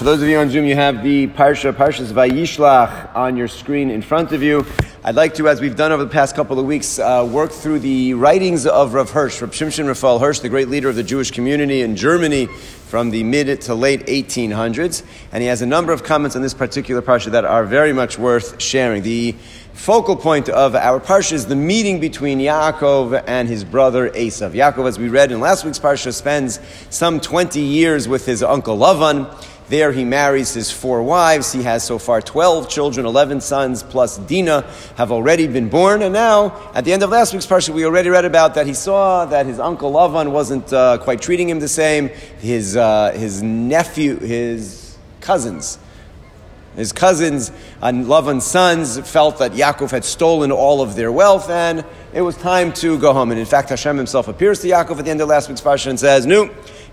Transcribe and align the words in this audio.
For 0.00 0.04
those 0.04 0.22
of 0.22 0.28
you 0.30 0.38
on 0.38 0.48
Zoom, 0.48 0.64
you 0.64 0.76
have 0.76 1.02
the 1.02 1.26
Parsha, 1.26 1.74
Parshas 1.74 2.10
Vayishlach 2.10 3.14
on 3.14 3.36
your 3.36 3.48
screen 3.48 3.90
in 3.90 4.00
front 4.00 4.32
of 4.32 4.42
you. 4.42 4.64
I'd 5.04 5.14
like 5.14 5.34
to, 5.34 5.46
as 5.46 5.60
we've 5.60 5.76
done 5.76 5.92
over 5.92 6.02
the 6.02 6.08
past 6.08 6.34
couple 6.34 6.58
of 6.58 6.64
weeks, 6.64 6.98
uh, 6.98 7.28
work 7.30 7.52
through 7.52 7.80
the 7.80 8.14
writings 8.14 8.66
of 8.66 8.94
Rav 8.94 9.10
Hirsch, 9.10 9.42
Rav 9.42 9.50
Shimshon 9.50 9.86
Raphael 9.86 10.18
Hirsch, 10.18 10.38
the 10.38 10.48
great 10.48 10.68
leader 10.68 10.88
of 10.88 10.96
the 10.96 11.02
Jewish 11.02 11.30
community 11.30 11.82
in 11.82 11.96
Germany 11.96 12.46
from 12.46 13.10
the 13.10 13.22
mid 13.24 13.60
to 13.60 13.74
late 13.74 14.06
1800s. 14.06 15.02
And 15.32 15.42
he 15.42 15.48
has 15.48 15.60
a 15.60 15.66
number 15.66 15.92
of 15.92 16.02
comments 16.02 16.34
on 16.34 16.40
this 16.40 16.54
particular 16.54 17.02
Parsha 17.02 17.32
that 17.32 17.44
are 17.44 17.66
very 17.66 17.92
much 17.92 18.18
worth 18.18 18.58
sharing. 18.62 19.02
The 19.02 19.32
focal 19.74 20.16
point 20.16 20.48
of 20.48 20.74
our 20.74 20.98
Parsha 20.98 21.32
is 21.32 21.44
the 21.44 21.56
meeting 21.56 22.00
between 22.00 22.38
Yaakov 22.38 23.22
and 23.26 23.50
his 23.50 23.64
brother 23.64 24.08
Esav. 24.08 24.52
Yaakov, 24.52 24.88
as 24.88 24.98
we 24.98 25.10
read 25.10 25.30
in 25.30 25.40
last 25.40 25.66
week's 25.66 25.78
Parsha, 25.78 26.14
spends 26.14 26.58
some 26.88 27.20
20 27.20 27.60
years 27.60 28.08
with 28.08 28.24
his 28.24 28.42
uncle 28.42 28.78
Lavan. 28.78 29.30
There 29.70 29.92
he 29.92 30.04
marries 30.04 30.52
his 30.52 30.72
four 30.72 31.00
wives. 31.00 31.52
He 31.52 31.62
has 31.62 31.84
so 31.84 32.00
far 32.00 32.20
12 32.20 32.68
children, 32.68 33.06
11 33.06 33.40
sons, 33.40 33.84
plus 33.84 34.18
Dinah 34.18 34.62
have 34.96 35.12
already 35.12 35.46
been 35.46 35.68
born. 35.68 36.02
And 36.02 36.12
now, 36.12 36.72
at 36.74 36.84
the 36.84 36.92
end 36.92 37.04
of 37.04 37.10
last 37.10 37.32
week's 37.32 37.46
parsha, 37.46 37.72
we 37.72 37.84
already 37.84 38.08
read 38.08 38.24
about 38.24 38.54
that 38.54 38.66
he 38.66 38.74
saw 38.74 39.26
that 39.26 39.46
his 39.46 39.60
uncle 39.60 39.92
Lavan 39.92 40.32
wasn't 40.32 40.72
uh, 40.72 40.98
quite 40.98 41.22
treating 41.22 41.48
him 41.48 41.60
the 41.60 41.68
same. 41.68 42.08
His, 42.40 42.76
uh, 42.76 43.12
his 43.12 43.44
nephew, 43.44 44.18
his 44.18 44.98
cousins, 45.20 45.78
his 46.74 46.92
cousins 46.92 47.52
and 47.80 48.06
Lavan's 48.06 48.44
sons 48.44 48.98
felt 49.08 49.38
that 49.38 49.52
Yaakov 49.52 49.90
had 49.90 50.04
stolen 50.04 50.50
all 50.50 50.82
of 50.82 50.96
their 50.96 51.12
wealth 51.12 51.50
and 51.50 51.84
it 52.12 52.22
was 52.22 52.36
time 52.36 52.72
to 52.74 52.98
go 52.98 53.12
home. 53.12 53.30
And 53.30 53.38
in 53.38 53.46
fact, 53.46 53.70
Hashem 53.70 53.96
himself 53.96 54.28
appears 54.28 54.60
to 54.62 54.68
Yaakov 54.68 54.98
at 54.98 55.04
the 55.04 55.10
end 55.10 55.20
of 55.20 55.28
last 55.28 55.48
week's 55.48 55.60
parsha 55.60 55.88
and 55.88 55.98
says, 55.98 56.26
No, 56.26 56.48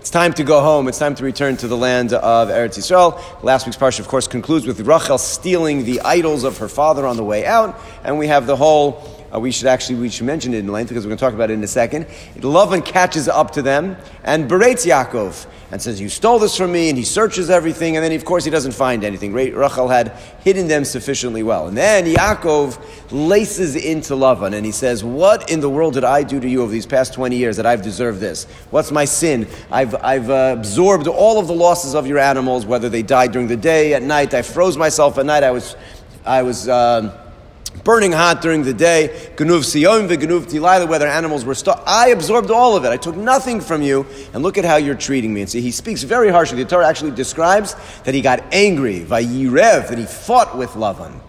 it's 0.08 0.12
time 0.14 0.32
to 0.32 0.42
go 0.42 0.62
home. 0.62 0.88
It's 0.88 0.98
time 0.98 1.14
to 1.16 1.22
return 1.22 1.58
to 1.58 1.68
the 1.68 1.76
land 1.76 2.14
of 2.14 2.48
Eretz 2.48 2.78
Yisrael. 2.78 3.20
Last 3.42 3.66
week's 3.66 3.76
parsha, 3.76 4.00
of 4.00 4.08
course, 4.08 4.26
concludes 4.26 4.66
with 4.66 4.80
Rachel 4.80 5.18
stealing 5.18 5.84
the 5.84 6.00
idols 6.00 6.44
of 6.44 6.56
her 6.56 6.68
father 6.68 7.06
on 7.06 7.18
the 7.18 7.24
way 7.24 7.44
out, 7.44 7.78
and 8.04 8.18
we 8.18 8.28
have 8.28 8.46
the 8.46 8.56
whole. 8.56 9.02
Uh, 9.32 9.40
we 9.40 9.50
should 9.50 9.66
actually 9.66 9.96
we 9.96 10.08
should 10.08 10.26
mention 10.26 10.54
it 10.54 10.58
in 10.58 10.68
length 10.68 10.88
because 10.88 11.04
we're 11.04 11.10
going 11.10 11.18
to 11.18 11.24
talk 11.24 11.34
about 11.34 11.50
it 11.50 11.54
in 11.54 11.64
a 11.64 11.68
second. 11.68 12.06
Lavan 12.36 12.84
catches 12.84 13.28
up 13.28 13.50
to 13.52 13.62
them 13.62 13.96
and 14.24 14.48
berates 14.48 14.86
Yaakov 14.86 15.46
and 15.70 15.80
says, 15.82 16.00
You 16.00 16.08
stole 16.08 16.38
this 16.38 16.56
from 16.56 16.72
me, 16.72 16.88
and 16.88 16.96
he 16.96 17.04
searches 17.04 17.50
everything, 17.50 17.96
and 17.96 18.04
then, 18.04 18.12
of 18.12 18.24
course, 18.24 18.44
he 18.44 18.50
doesn't 18.50 18.72
find 18.72 19.04
anything. 19.04 19.32
Rachel 19.32 19.88
had 19.88 20.16
hidden 20.40 20.66
them 20.66 20.84
sufficiently 20.84 21.42
well. 21.42 21.68
And 21.68 21.76
then 21.76 22.06
Yaakov 22.06 22.80
laces 23.10 23.76
into 23.76 24.14
Lavan, 24.14 24.54
and 24.54 24.64
he 24.64 24.72
says, 24.72 25.04
What 25.04 25.50
in 25.50 25.60
the 25.60 25.68
world 25.68 25.94
did 25.94 26.04
I 26.04 26.22
do 26.22 26.40
to 26.40 26.48
you 26.48 26.62
over 26.62 26.72
these 26.72 26.86
past 26.86 27.12
20 27.14 27.36
years 27.36 27.56
that 27.58 27.66
I've 27.66 27.82
deserved 27.82 28.20
this? 28.20 28.44
What's 28.70 28.90
my 28.90 29.04
sin? 29.04 29.46
I've, 29.70 29.94
I've 29.96 30.30
uh, 30.30 30.54
absorbed 30.56 31.06
all 31.06 31.38
of 31.38 31.46
the 31.46 31.54
losses 31.54 31.94
of 31.94 32.06
your 32.06 32.18
animals, 32.18 32.64
whether 32.64 32.88
they 32.88 33.02
died 33.02 33.32
during 33.32 33.48
the 33.48 33.56
day, 33.56 33.92
at 33.94 34.02
night. 34.02 34.32
I 34.32 34.42
froze 34.42 34.76
myself 34.76 35.18
at 35.18 35.26
night. 35.26 35.42
I 35.42 35.50
was, 35.50 35.76
I 36.24 36.42
was, 36.42 36.68
uh, 36.68 37.27
burning 37.70 38.12
hot 38.12 38.42
during 38.42 38.62
the 38.62 38.74
day, 38.74 39.32
Ganuv 39.36 39.60
Siyom 39.60 40.08
Ganuv 40.08 40.46
Tilayla, 40.46 40.88
whether 40.88 41.06
animals 41.06 41.44
were 41.44 41.54
stuck. 41.54 41.82
I 41.86 42.08
absorbed 42.08 42.50
all 42.50 42.76
of 42.76 42.84
it. 42.84 42.88
I 42.88 42.96
took 42.96 43.16
nothing 43.16 43.60
from 43.60 43.82
you, 43.82 44.06
and 44.32 44.42
look 44.42 44.58
at 44.58 44.64
how 44.64 44.76
you're 44.76 44.94
treating 44.94 45.32
me. 45.32 45.42
And 45.42 45.50
see, 45.50 45.60
he 45.60 45.70
speaks 45.70 46.02
very 46.02 46.30
harshly. 46.30 46.62
The 46.62 46.68
Torah 46.68 46.86
actually 46.86 47.12
describes 47.12 47.74
that 48.04 48.14
he 48.14 48.20
got 48.20 48.42
angry, 48.52 49.00
Vayirev, 49.00 49.88
that 49.88 49.98
he 49.98 50.04
fought 50.04 50.56
with 50.56 50.70
Lavan. 50.70 51.20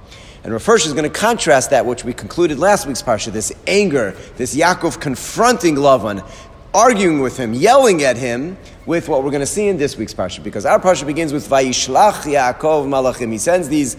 And 0.44 0.54
Rav 0.54 0.66
Hirsch 0.66 0.86
is 0.86 0.94
going 0.94 1.04
to 1.04 1.10
contrast 1.10 1.72
that, 1.72 1.86
which 1.86 2.06
we 2.06 2.14
concluded 2.14 2.60
last 2.60 2.88
week's 2.88 3.02
parsha, 3.02 3.32
this 3.32 3.52
anger, 3.68 4.16
this 4.38 4.56
Yaakov 4.56 5.00
confronting 5.02 5.76
Lavan, 5.76 6.26
arguing 6.74 7.20
with 7.20 7.38
him, 7.38 7.54
yelling 7.54 8.04
at 8.04 8.18
him, 8.18 8.58
with 8.86 9.08
what 9.08 9.24
we're 9.24 9.30
going 9.30 9.42
to 9.42 9.46
see 9.46 9.68
in 9.68 9.78
this 9.78 9.98
week's 9.98 10.14
parsha, 10.14 10.44
because 10.44 10.66
our 10.66 10.80
parsha 10.80 11.06
begins 11.06 11.32
with 11.32 11.48
Vayishlach 11.48 12.24
Yaakov 12.24 12.88
Malachim. 12.88 13.32
He 13.32 13.38
sends 13.38 13.70
these 13.70 13.98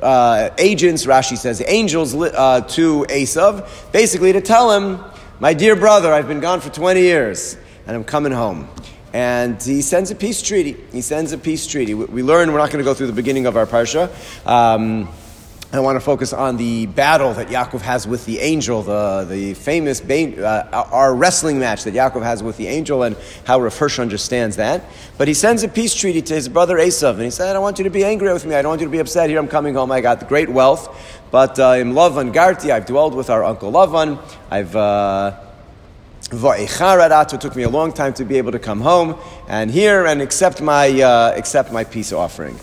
uh, 0.00 0.50
agents, 0.58 1.06
Rashi 1.06 1.36
says, 1.36 1.62
angels 1.66 2.14
uh, 2.14 2.60
to 2.60 3.06
Esav, 3.08 3.92
basically 3.92 4.32
to 4.32 4.40
tell 4.40 4.72
him, 4.72 4.98
"My 5.38 5.54
dear 5.54 5.76
brother, 5.76 6.12
I've 6.12 6.26
been 6.26 6.40
gone 6.40 6.60
for 6.60 6.70
twenty 6.70 7.02
years, 7.02 7.56
and 7.86 7.94
I'm 7.96 8.04
coming 8.04 8.32
home." 8.32 8.68
And 9.12 9.62
he 9.62 9.82
sends 9.82 10.10
a 10.10 10.14
peace 10.14 10.40
treaty. 10.40 10.76
He 10.90 11.02
sends 11.02 11.32
a 11.32 11.38
peace 11.38 11.66
treaty. 11.66 11.94
We, 11.94 12.06
we 12.06 12.22
learn. 12.22 12.50
We're 12.50 12.58
not 12.58 12.70
going 12.70 12.82
to 12.82 12.90
go 12.90 12.94
through 12.94 13.08
the 13.08 13.12
beginning 13.12 13.46
of 13.46 13.56
our 13.56 13.66
parsha. 13.66 14.08
Um, 14.46 15.08
I 15.74 15.80
want 15.80 15.96
to 15.96 16.00
focus 16.00 16.34
on 16.34 16.58
the 16.58 16.84
battle 16.84 17.32
that 17.32 17.48
Yaakov 17.48 17.80
has 17.80 18.06
with 18.06 18.26
the 18.26 18.40
angel, 18.40 18.82
the, 18.82 19.24
the 19.26 19.54
famous 19.54 20.02
uh, 20.02 20.86
our 20.92 21.14
wrestling 21.14 21.58
match 21.58 21.84
that 21.84 21.94
Yaakov 21.94 22.22
has 22.22 22.42
with 22.42 22.58
the 22.58 22.66
angel, 22.66 23.04
and 23.04 23.16
how 23.46 23.58
Rav 23.58 23.78
Hirsch 23.78 23.98
understands 23.98 24.56
that. 24.56 24.84
But 25.16 25.28
he 25.28 25.34
sends 25.34 25.62
a 25.62 25.68
peace 25.68 25.94
treaty 25.94 26.20
to 26.20 26.34
his 26.34 26.46
brother 26.50 26.76
Esav, 26.76 27.14
and 27.14 27.22
he 27.22 27.30
said, 27.30 27.48
"I 27.48 27.52
don't 27.54 27.62
want 27.62 27.78
you 27.78 27.84
to 27.84 27.90
be 27.90 28.04
angry 28.04 28.30
with 28.30 28.44
me. 28.44 28.54
I 28.54 28.60
don't 28.60 28.68
want 28.68 28.82
you 28.82 28.86
to 28.86 28.92
be 28.92 28.98
upset. 28.98 29.30
Here 29.30 29.38
I'm 29.38 29.48
coming 29.48 29.72
home. 29.72 29.90
I 29.90 30.02
got 30.02 30.28
great 30.28 30.50
wealth, 30.50 30.94
but 31.30 31.58
uh, 31.58 31.76
in 31.78 31.94
Lavan 31.94 32.34
Garti, 32.34 32.70
I've 32.70 32.84
dwelled 32.84 33.14
with 33.14 33.30
our 33.30 33.42
uncle 33.42 33.72
Lavan. 33.72 34.18
I've." 34.50 34.76
Uh, 34.76 35.38
it 36.34 37.40
took 37.40 37.56
me 37.56 37.62
a 37.62 37.68
long 37.68 37.92
time 37.92 38.14
to 38.14 38.24
be 38.24 38.38
able 38.38 38.52
to 38.52 38.58
come 38.58 38.80
home 38.80 39.18
and 39.48 39.70
here 39.70 40.06
and 40.06 40.22
accept 40.22 40.62
my, 40.62 40.88
uh, 40.88 41.34
accept 41.36 41.70
my 41.72 41.84
peace 41.84 42.10
offering. 42.10 42.58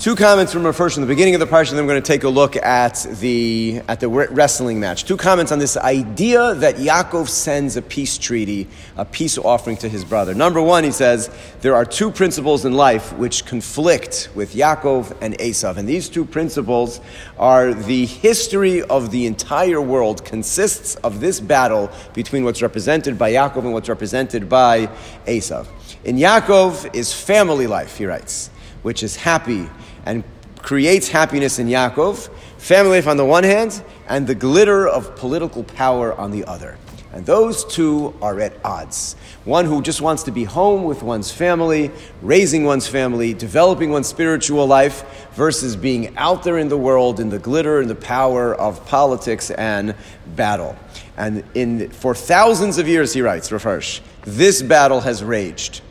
Two 0.00 0.16
comments 0.16 0.54
from 0.54 0.72
first 0.72 0.96
in 0.96 1.02
the 1.02 1.06
beginning 1.06 1.34
of 1.34 1.40
the 1.40 1.46
parsha, 1.46 1.72
then 1.72 1.84
we're 1.84 1.92
going 1.92 2.02
to 2.02 2.06
take 2.06 2.24
a 2.24 2.28
look 2.28 2.56
at 2.56 3.06
the, 3.20 3.82
at 3.88 4.00
the 4.00 4.08
wrestling 4.08 4.80
match. 4.80 5.04
Two 5.04 5.18
comments 5.18 5.52
on 5.52 5.58
this 5.58 5.76
idea 5.76 6.54
that 6.54 6.76
Yaakov 6.76 7.28
sends 7.28 7.76
a 7.76 7.82
peace 7.82 8.16
treaty, 8.16 8.68
a 8.96 9.04
peace 9.04 9.36
offering 9.36 9.76
to 9.76 9.90
his 9.90 10.02
brother. 10.02 10.34
Number 10.34 10.62
one, 10.62 10.82
he 10.82 10.90
says, 10.90 11.30
there 11.60 11.74
are 11.74 11.84
two 11.84 12.10
principles 12.10 12.64
in 12.64 12.72
life 12.72 13.12
which 13.18 13.44
conflict 13.44 14.30
with 14.34 14.54
Yaakov 14.54 15.14
and 15.20 15.36
Esav. 15.38 15.76
And 15.76 15.86
these 15.86 16.08
two 16.08 16.24
principles 16.24 16.98
are 17.38 17.74
the 17.74 18.06
history 18.06 18.82
of 18.82 19.10
the 19.10 19.26
entire 19.26 19.82
world 19.82 20.24
consists 20.24 20.94
of 20.96 21.20
this 21.20 21.38
battle 21.38 21.92
between 22.14 22.44
what's 22.44 22.62
represented 22.62 23.18
by 23.18 23.32
Yaakov 23.32 23.58
and 23.58 23.74
what's 23.74 23.90
represented 23.90 24.48
by 24.48 24.86
Esav. 25.26 25.66
In 26.02 26.16
Yaakov 26.16 26.94
is 26.94 27.12
family 27.12 27.66
life, 27.66 27.98
he 27.98 28.06
writes 28.06 28.48
which 28.82 29.02
is 29.02 29.16
happy 29.16 29.68
and 30.06 30.24
creates 30.60 31.08
happiness 31.08 31.58
in 31.58 31.66
Yaakov, 31.66 32.30
family 32.58 32.96
life 32.96 33.08
on 33.08 33.16
the 33.16 33.24
one 33.24 33.44
hand, 33.44 33.82
and 34.08 34.26
the 34.26 34.34
glitter 34.34 34.86
of 34.86 35.16
political 35.16 35.64
power 35.64 36.12
on 36.14 36.30
the 36.30 36.44
other. 36.44 36.78
And 37.12 37.26
those 37.26 37.64
two 37.66 38.14
are 38.22 38.40
at 38.40 38.54
odds. 38.64 39.16
One 39.44 39.66
who 39.66 39.82
just 39.82 40.00
wants 40.00 40.22
to 40.22 40.30
be 40.30 40.44
home 40.44 40.84
with 40.84 41.02
one's 41.02 41.30
family, 41.30 41.90
raising 42.22 42.64
one's 42.64 42.88
family, 42.88 43.34
developing 43.34 43.90
one's 43.90 44.06
spiritual 44.06 44.66
life, 44.66 45.28
versus 45.34 45.76
being 45.76 46.16
out 46.16 46.42
there 46.42 46.56
in 46.56 46.68
the 46.68 46.78
world 46.78 47.20
in 47.20 47.28
the 47.28 47.38
glitter 47.38 47.80
and 47.80 47.90
the 47.90 47.94
power 47.94 48.54
of 48.54 48.86
politics 48.86 49.50
and 49.50 49.94
battle. 50.36 50.74
And 51.18 51.44
in, 51.54 51.90
for 51.90 52.14
thousands 52.14 52.78
of 52.78 52.88
years, 52.88 53.12
he 53.12 53.20
writes, 53.20 53.52
Rav 53.52 53.62
Hirsch, 53.62 54.00
this 54.22 54.62
battle 54.62 55.00
has 55.00 55.22
raged. 55.22 55.82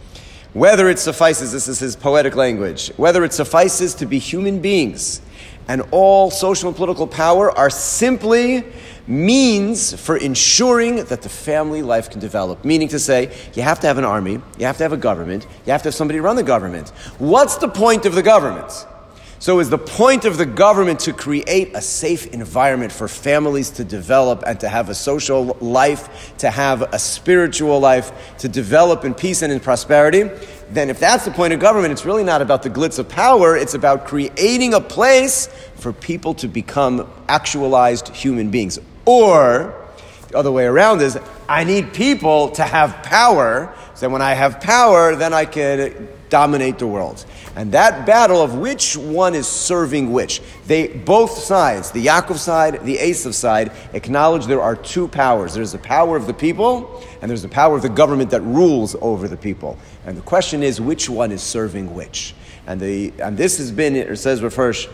Whether 0.54 0.90
it 0.90 1.00
suffices, 1.00 1.52
this 1.52 1.68
is 1.68 1.80
his 1.80 1.96
poetic 1.96 2.36
language, 2.36 2.92
whether 2.98 3.24
it 3.24 3.32
suffices 3.32 3.94
to 3.96 4.06
be 4.06 4.20
human 4.20 4.60
beings 4.60 5.22
and 5.68 5.82
all 5.92 6.30
social 6.30 6.68
and 6.68 6.76
political 6.76 7.08
power 7.08 7.58
are 7.58 7.70
simply 7.70 8.66
means 9.08 9.94
for 9.94 10.18
ensuring 10.18 10.98
that 11.06 11.22
the 11.22 11.30
family 11.30 11.82
life 11.82 12.10
can 12.10 12.20
develop. 12.20 12.66
Meaning 12.66 12.90
to 12.90 13.00
say, 13.00 13.34
you 13.54 13.64
have 13.64 13.80
to 13.80 13.88
have 13.88 13.98
an 13.98 14.04
army, 14.04 14.42
you 14.60 14.66
have 14.66 14.78
to 14.78 14.84
have 14.84 14.94
a 14.94 14.98
government, 14.98 15.48
you 15.66 15.72
have 15.72 15.82
to 15.84 15.88
have 15.88 15.96
somebody 15.96 16.20
run 16.20 16.36
the 16.36 16.44
government. 16.44 16.90
What's 17.20 17.56
the 17.56 17.70
point 17.70 18.06
of 18.06 18.16
the 18.16 18.24
government? 18.24 18.86
So, 19.42 19.60
is 19.60 19.72
the 19.72 19.78
point 19.80 20.26
of 20.26 20.38
the 20.38 20.46
government 20.46 21.00
to 21.00 21.14
create 21.14 21.72
a 21.74 21.82
safe 21.82 22.28
environment 22.28 22.92
for 22.92 23.08
families 23.08 23.72
to 23.72 23.84
develop 23.84 24.44
and 24.46 24.60
to 24.60 24.70
have 24.70 24.88
a 24.90 24.94
social 24.94 25.58
life, 25.60 26.38
to 26.38 26.52
have 26.52 26.84
a 26.94 27.00
spiritual 27.00 27.80
life, 27.80 28.38
to 28.38 28.48
develop 28.48 29.04
in 29.04 29.16
peace 29.16 29.42
and 29.42 29.52
in 29.52 29.60
prosperity? 29.60 30.30
Then, 30.70 30.92
if 30.92 31.00
that's 31.00 31.26
the 31.26 31.32
point 31.32 31.54
of 31.54 31.60
government, 31.60 31.92
it's 31.92 32.06
really 32.06 32.24
not 32.24 32.44
about 32.44 32.62
the 32.62 32.70
glitz 32.70 33.00
of 33.00 33.10
power, 33.10 33.58
it's 33.58 33.74
about 33.74 34.06
creating 34.06 34.76
a 34.76 34.80
place 34.80 35.48
for 35.74 35.92
people 35.92 36.36
to 36.36 36.48
become 36.48 37.12
actualized 37.28 38.10
human 38.10 38.52
beings. 38.52 38.78
Or, 39.08 39.74
the 40.28 40.38
other 40.38 40.52
way 40.52 40.66
around 40.66 41.02
is, 41.02 41.18
I 41.50 41.64
need 41.64 41.94
people 41.94 42.52
to 42.52 42.64
have 42.64 43.02
power, 43.02 43.74
so 43.96 44.08
when 44.08 44.22
I 44.22 44.36
have 44.36 44.62
power, 44.62 45.16
then 45.16 45.34
I 45.34 45.46
can 45.46 46.10
dominate 46.30 46.78
the 46.78 46.86
world. 46.86 47.26
And 47.56 47.72
that 47.74 48.06
battle 48.06 48.42
of 48.42 48.56
which 48.56 48.96
one 48.96 49.36
is 49.36 49.48
serving 49.48 50.14
which, 50.14 50.42
they 50.68 50.88
both 50.88 51.32
sides, 51.32 51.92
the 51.92 52.06
Yaakov 52.06 52.38
side, 52.38 52.86
the 52.86 52.98
Esav 52.98 53.34
side, 53.34 53.72
acknowledge 53.94 54.46
there 54.46 54.62
are 54.62 54.76
two 54.76 55.08
powers. 55.10 55.54
There's 55.54 55.74
the 55.74 55.78
power 55.78 56.16
of 56.16 56.28
the 56.28 56.34
people, 56.34 57.04
and 57.22 57.30
there's 57.30 57.42
the 57.42 57.50
power 57.50 57.76
of 57.76 57.82
the 57.82 57.90
government 57.90 58.30
that 58.32 58.42
rules 58.42 58.96
over 59.02 59.28
the 59.28 59.36
people. 59.36 59.78
And 60.06 60.18
the 60.18 60.22
question 60.22 60.64
is, 60.64 60.80
which 60.80 61.10
one 61.10 61.32
is 61.32 61.42
serving 61.42 61.94
which? 61.94 62.34
And, 62.68 62.80
the, 62.80 63.12
and 63.20 63.38
this 63.38 63.58
has 63.58 63.72
been, 63.72 63.98
it 63.98 64.16
says 64.18 64.40
Hirsch, 64.40 64.88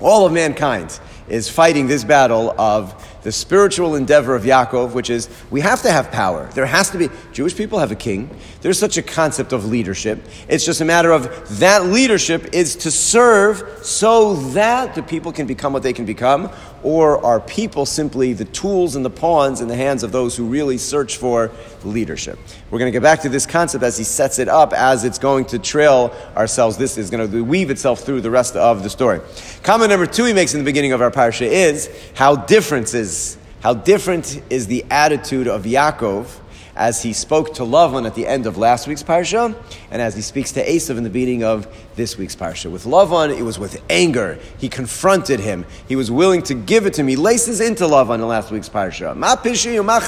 all 0.00 0.26
of 0.26 0.32
mankind 0.32 0.98
is 1.28 1.48
fighting 1.48 1.86
this 1.86 2.04
battle 2.04 2.54
of 2.58 3.09
the 3.22 3.32
spiritual 3.32 3.94
endeavor 3.94 4.34
of 4.34 4.44
Yaakov, 4.44 4.92
which 4.92 5.10
is 5.10 5.28
we 5.50 5.60
have 5.60 5.82
to 5.82 5.90
have 5.90 6.10
power. 6.10 6.48
There 6.54 6.66
has 6.66 6.90
to 6.90 6.98
be, 6.98 7.08
Jewish 7.32 7.56
people 7.56 7.78
have 7.78 7.92
a 7.92 7.96
king. 7.96 8.30
There's 8.62 8.78
such 8.78 8.96
a 8.96 9.02
concept 9.02 9.52
of 9.52 9.66
leadership. 9.66 10.22
It's 10.48 10.64
just 10.64 10.80
a 10.80 10.84
matter 10.84 11.12
of 11.12 11.58
that 11.58 11.86
leadership 11.86 12.54
is 12.54 12.76
to 12.76 12.90
serve 12.90 13.84
so 13.84 14.34
that 14.52 14.94
the 14.94 15.02
people 15.02 15.32
can 15.32 15.46
become 15.46 15.72
what 15.72 15.82
they 15.82 15.92
can 15.92 16.04
become, 16.04 16.50
or 16.82 17.22
are 17.24 17.40
people 17.40 17.84
simply 17.84 18.32
the 18.32 18.46
tools 18.46 18.96
and 18.96 19.04
the 19.04 19.10
pawns 19.10 19.60
in 19.60 19.68
the 19.68 19.76
hands 19.76 20.02
of 20.02 20.12
those 20.12 20.36
who 20.36 20.44
really 20.44 20.78
search 20.78 21.16
for 21.16 21.50
leadership? 21.84 22.38
We're 22.70 22.78
going 22.78 22.90
to 22.90 22.96
get 22.96 23.02
back 23.02 23.20
to 23.22 23.28
this 23.28 23.46
concept 23.46 23.84
as 23.84 23.98
he 23.98 24.04
sets 24.04 24.38
it 24.38 24.48
up 24.48 24.72
as 24.72 25.04
it's 25.04 25.18
going 25.18 25.44
to 25.46 25.58
trail 25.58 26.14
ourselves. 26.36 26.76
This 26.76 26.96
is 26.96 27.10
going 27.10 27.30
to 27.30 27.44
weave 27.44 27.70
itself 27.70 28.00
through 28.00 28.22
the 28.22 28.30
rest 28.30 28.56
of 28.56 28.82
the 28.82 28.90
story. 28.90 29.20
Comment 29.62 29.90
number 29.90 30.06
two 30.06 30.24
he 30.24 30.32
makes 30.32 30.54
in 30.54 30.60
the 30.60 30.64
beginning 30.64 30.92
of 30.92 31.02
our 31.02 31.10
parsha 31.10 31.46
is 31.46 31.90
how 32.14 32.36
different 32.36 32.94
is 32.94 33.10
how 33.60 33.74
different 33.74 34.42
is 34.50 34.66
the 34.66 34.84
attitude 34.90 35.46
of 35.46 35.64
Yaakov 35.64 36.40
as 36.76 37.02
he 37.02 37.12
spoke 37.12 37.54
to 37.54 37.62
Lavan 37.62 38.06
at 38.06 38.14
the 38.14 38.26
end 38.26 38.46
of 38.46 38.56
last 38.56 38.86
week's 38.86 39.02
parsha, 39.02 39.54
and 39.90 40.00
as 40.00 40.14
he 40.14 40.22
speaks 40.22 40.52
to 40.52 40.64
Esav 40.64 40.96
in 40.96 41.04
the 41.04 41.10
beginning 41.10 41.44
of 41.44 41.66
this 41.94 42.16
week's 42.16 42.34
parsha. 42.34 42.70
With 42.70 42.84
Lavan, 42.84 43.36
it 43.36 43.42
was 43.42 43.58
with 43.58 43.82
anger. 43.90 44.38
He 44.58 44.70
confronted 44.70 45.40
him. 45.40 45.66
He 45.88 45.96
was 45.96 46.10
willing 46.10 46.42
to 46.44 46.54
give 46.54 46.86
it 46.86 46.94
to. 46.94 47.04
He 47.04 47.16
laces 47.16 47.60
into 47.60 47.84
Lavan 47.84 48.14
in 48.14 48.28
last 48.28 48.50
week's 48.50 48.68
parsha. 48.68 49.14
Ma 49.14 49.36
pishi 49.36 49.84
ma. 49.84 50.00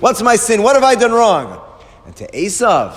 What's 0.00 0.22
my 0.22 0.36
sin? 0.36 0.62
What 0.62 0.76
have 0.76 0.84
I 0.84 0.94
done 0.94 1.12
wrong? 1.12 1.60
And 2.06 2.16
to 2.16 2.26
Esav, 2.28 2.96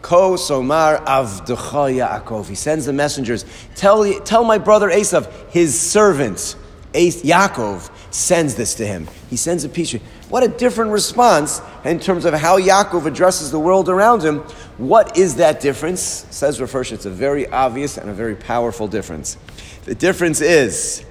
Ko 0.00 0.34
Somar 0.34 1.04
Avdecha 1.04 2.24
Yaakov. 2.24 2.48
He 2.48 2.54
sends 2.54 2.86
the 2.86 2.92
messengers. 2.94 3.44
Tell, 3.74 4.18
tell 4.20 4.44
my 4.44 4.56
brother 4.56 4.88
Esav, 4.88 5.30
his 5.50 5.78
servant, 5.78 6.56
Yaakov, 6.94 7.90
sends 8.10 8.54
this 8.54 8.74
to 8.74 8.86
him. 8.86 9.08
He 9.28 9.36
sends 9.36 9.64
a 9.64 9.68
piece. 9.68 9.92
What 10.28 10.42
a 10.42 10.48
different 10.48 10.90
response 10.90 11.60
in 11.84 12.00
terms 12.00 12.24
of 12.24 12.34
how 12.34 12.58
Yaakov 12.58 13.06
addresses 13.06 13.50
the 13.50 13.58
world 13.58 13.88
around 13.88 14.22
him. 14.22 14.38
What 14.78 15.16
is 15.16 15.36
that 15.36 15.60
difference? 15.60 16.00
Says 16.30 16.60
Rav 16.60 16.72
Hirsch, 16.72 16.92
it's 16.92 17.06
a 17.06 17.10
very 17.10 17.46
obvious 17.48 17.98
and 17.98 18.10
a 18.10 18.12
very 18.12 18.34
powerful 18.34 18.88
difference. 18.88 19.36
The 19.84 19.94
difference 19.94 20.40
is 20.40 21.04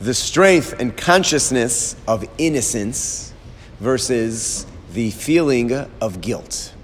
the 0.00 0.14
strength 0.14 0.74
and 0.80 0.96
consciousness 0.96 1.96
of 2.06 2.24
innocence 2.38 3.32
versus 3.80 4.66
the 4.92 5.10
feeling 5.10 5.72
of 5.72 6.20
guilt. 6.20 6.74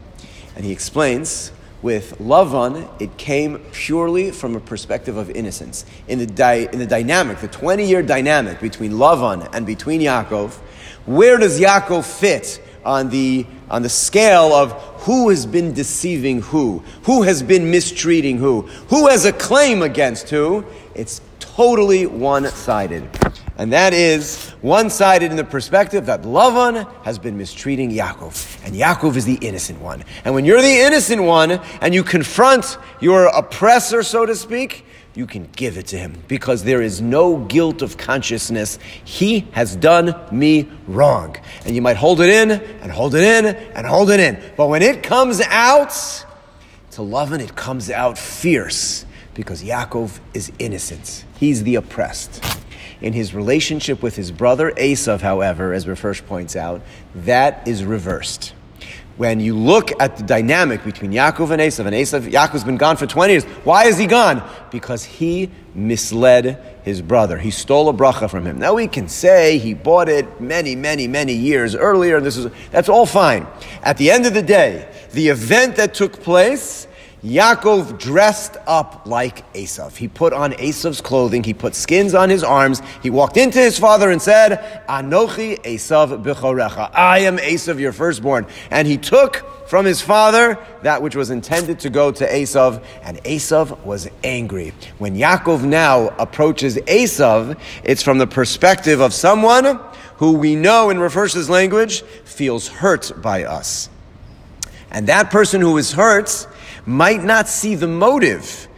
And 0.57 0.65
he 0.65 0.73
explains 0.73 1.53
with 1.83 2.19
Lavan, 2.19 2.89
it 3.01 3.17
came 3.17 3.59
purely 3.73 4.31
from 4.31 4.57
a 4.57 4.61
perspective 4.61 5.17
of 5.17 5.31
innocence. 5.31 5.87
In 6.09 6.19
the, 6.19 6.27
di- 6.27 6.69
in 6.73 6.79
the 6.79 6.87
dynamic, 6.87 7.39
the 7.39 7.49
20 7.49 7.87
year 7.87 8.03
dynamic 8.03 8.61
between 8.61 8.93
Lavan 8.93 9.49
and 9.53 9.65
between 9.65 10.01
Yaakov, 10.01 10.53
where 11.07 11.39
does 11.39 11.59
Yaakov 11.59 12.05
fit 12.05 12.63
on 12.85 13.11
the, 13.11 13.47
on 13.71 13.83
the 13.83 13.89
scale 13.89 14.53
of 14.53 14.73
who 15.03 15.31
has 15.31 15.47
been 15.47 15.73
deceiving 15.73 16.43
who? 16.43 16.83
Who 17.05 17.23
has 17.23 17.43
been 17.43 17.71
mistreating 17.71 18.39
who? 18.39 18.63
Who 18.89 19.09
has 19.09 19.25
a 19.25 19.33
claim 19.33 19.83
against 19.83 20.29
who? 20.31 20.65
It's 20.95 21.21
totally 21.61 22.07
one 22.07 22.47
sided. 22.47 23.07
And 23.59 23.75
that 23.75 23.93
is 23.93 24.49
one 24.63 24.89
sided 24.89 25.31
in 25.31 25.37
the 25.37 25.45
perspective 25.45 26.07
that 26.07 26.23
Lavan 26.23 26.91
has 27.03 27.19
been 27.19 27.37
mistreating 27.37 27.91
Yaakov. 27.91 28.65
And 28.65 28.75
Yaakov 28.75 29.17
is 29.17 29.27
the 29.27 29.35
innocent 29.43 29.79
one. 29.79 30.03
And 30.25 30.33
when 30.35 30.47
you're 30.47 30.63
the 30.63 30.79
innocent 30.87 31.23
one 31.23 31.61
and 31.83 31.95
you 31.95 32.03
confront 32.03 32.79
your 32.99 33.27
oppressor, 33.27 34.03
so 34.03 34.25
to 34.25 34.35
speak, 34.35 34.87
you 35.15 35.27
can 35.27 35.51
give 35.55 35.77
it 35.77 35.89
to 35.89 35.99
him 35.99 36.15
because 36.29 36.65
there 36.65 36.81
is 36.81 37.03
no 37.03 37.37
guilt 37.37 37.83
of 37.83 37.99
consciousness. 37.99 38.79
He 39.05 39.41
has 39.53 39.77
done 39.77 40.15
me 40.33 40.67
wrong. 40.89 41.37
And 41.67 41.77
you 41.77 41.83
might 41.83 41.99
hold 41.99 42.23
it 42.23 42.31
in 42.31 42.53
and 42.53 42.91
hold 42.91 43.15
it 43.15 43.23
in 43.23 43.55
and 43.77 43.87
hold 43.87 44.09
it 44.09 44.19
in. 44.19 44.43
But 44.57 44.69
when 44.69 44.81
it 44.81 45.03
comes 45.03 45.43
out, 45.43 45.91
to 46.93 47.03
Lavan, 47.03 47.41
it 47.41 47.55
comes 47.55 47.91
out 47.91 48.17
fierce 48.17 49.05
because 49.35 49.63
Yaakov 49.63 50.19
is 50.35 50.53
innocent. 50.59 51.25
He's 51.39 51.63
the 51.63 51.77
oppressed. 51.77 52.45
In 53.01 53.13
his 53.13 53.35
relationship 53.35 54.03
with 54.03 54.17
his 54.17 54.31
brother 54.31 54.73
Esav, 54.73 55.21
however, 55.21 55.73
as 55.73 55.85
Hirsch 55.85 56.23
points 56.25 56.57
out, 56.57 56.83
that 57.15 57.67
is 57.67 57.85
reversed. 57.85 58.53
When 59.17 59.39
you 59.39 59.55
look 59.55 59.91
at 60.01 60.17
the 60.17 60.23
dynamic 60.23 60.83
between 60.83 61.13
Yaakov 61.13 61.51
and 61.51 61.61
Esav, 61.61 61.85
and 61.87 61.95
Esav, 61.95 62.31
Yaakov's 62.31 62.65
been 62.65 62.79
gone 62.79 62.97
for 62.97 63.07
20 63.07 63.33
years. 63.33 63.45
Why 63.65 63.85
is 63.85 63.99
he 63.99 64.07
gone? 64.07 64.43
Because 64.71 65.05
he 65.05 65.51
misled 65.75 66.81
his 66.85 67.03
brother. 67.03 67.37
He 67.37 67.51
stole 67.51 67.91
a 67.91 67.93
bracha 67.93 68.31
from 68.31 68.47
him. 68.47 68.59
Now 68.59 68.75
we 68.75 68.89
can 68.89 69.09
say 69.09 69.59
he 69.59 69.75
bought 69.75 70.09
it 70.09 70.41
many, 70.41 70.75
many, 70.75 71.07
many 71.07 71.35
years 71.35 71.75
earlier, 71.75 72.17
and 72.17 72.25
this 72.25 72.39
is 72.39 72.51
that's 72.71 72.89
all 72.89 73.05
fine. 73.05 73.47
At 73.83 73.99
the 73.99 74.11
end 74.11 74.25
of 74.25 74.33
the 74.33 74.43
day, 74.43 74.89
the 75.13 75.29
event 75.29 75.77
that 75.77 75.93
took 75.93 76.23
place 76.23 76.87
Yaakov 77.25 77.99
dressed 77.99 78.57
up 78.67 79.03
like 79.05 79.53
Esav. 79.53 79.95
He 79.97 80.09
put 80.09 80.33
on 80.33 80.53
Esav's 80.53 81.03
clothing. 81.03 81.45
He 81.45 81.53
put 81.53 81.75
skins 81.75 82.15
on 82.15 82.31
his 82.31 82.43
arms. 82.43 82.81
He 83.03 83.11
walked 83.11 83.37
into 83.37 83.59
his 83.59 83.79
father 83.79 84.11
and 84.11 84.23
said, 84.23 84.85
Anochi 84.89 85.61
Esav 85.63 86.23
b'chorecha. 86.25 86.91
I 86.95 87.21
am 87.21 87.37
Esav, 87.37 87.79
your 87.79 87.93
firstborn. 87.93 88.47
And 88.71 88.89
he 88.89 88.97
took 88.97 89.69
from 89.69 89.85
his 89.85 90.01
father 90.01 90.59
that 90.83 91.03
which 91.03 91.15
was 91.15 91.31
intended 91.31 91.79
to 91.81 91.91
go 91.91 92.11
to 92.11 92.27
Esav, 92.27 92.83
and 93.03 93.23
Esav 93.25 93.85
was 93.85 94.09
angry. 94.25 94.73
When 94.99 95.15
Yaakov 95.15 95.63
now 95.63 96.09
approaches 96.19 96.77
Esav, 96.77 97.59
it's 97.85 98.03
from 98.03 98.17
the 98.17 98.27
perspective 98.27 99.01
of 99.01 99.13
someone 99.13 99.79
who 100.17 100.33
we 100.33 100.57
know 100.57 100.89
in 100.89 100.99
Rav 100.99 101.15
language 101.51 102.01
feels 102.25 102.67
hurt 102.69 103.13
by 103.21 103.45
us. 103.45 103.91
And 104.91 105.07
that 105.07 105.31
person 105.31 105.61
who 105.61 105.77
is 105.77 105.93
hurt 105.93 106.47
might 106.87 107.23
not 107.23 107.49
see 107.49 107.75
the 107.75 107.89
motive 107.89 108.69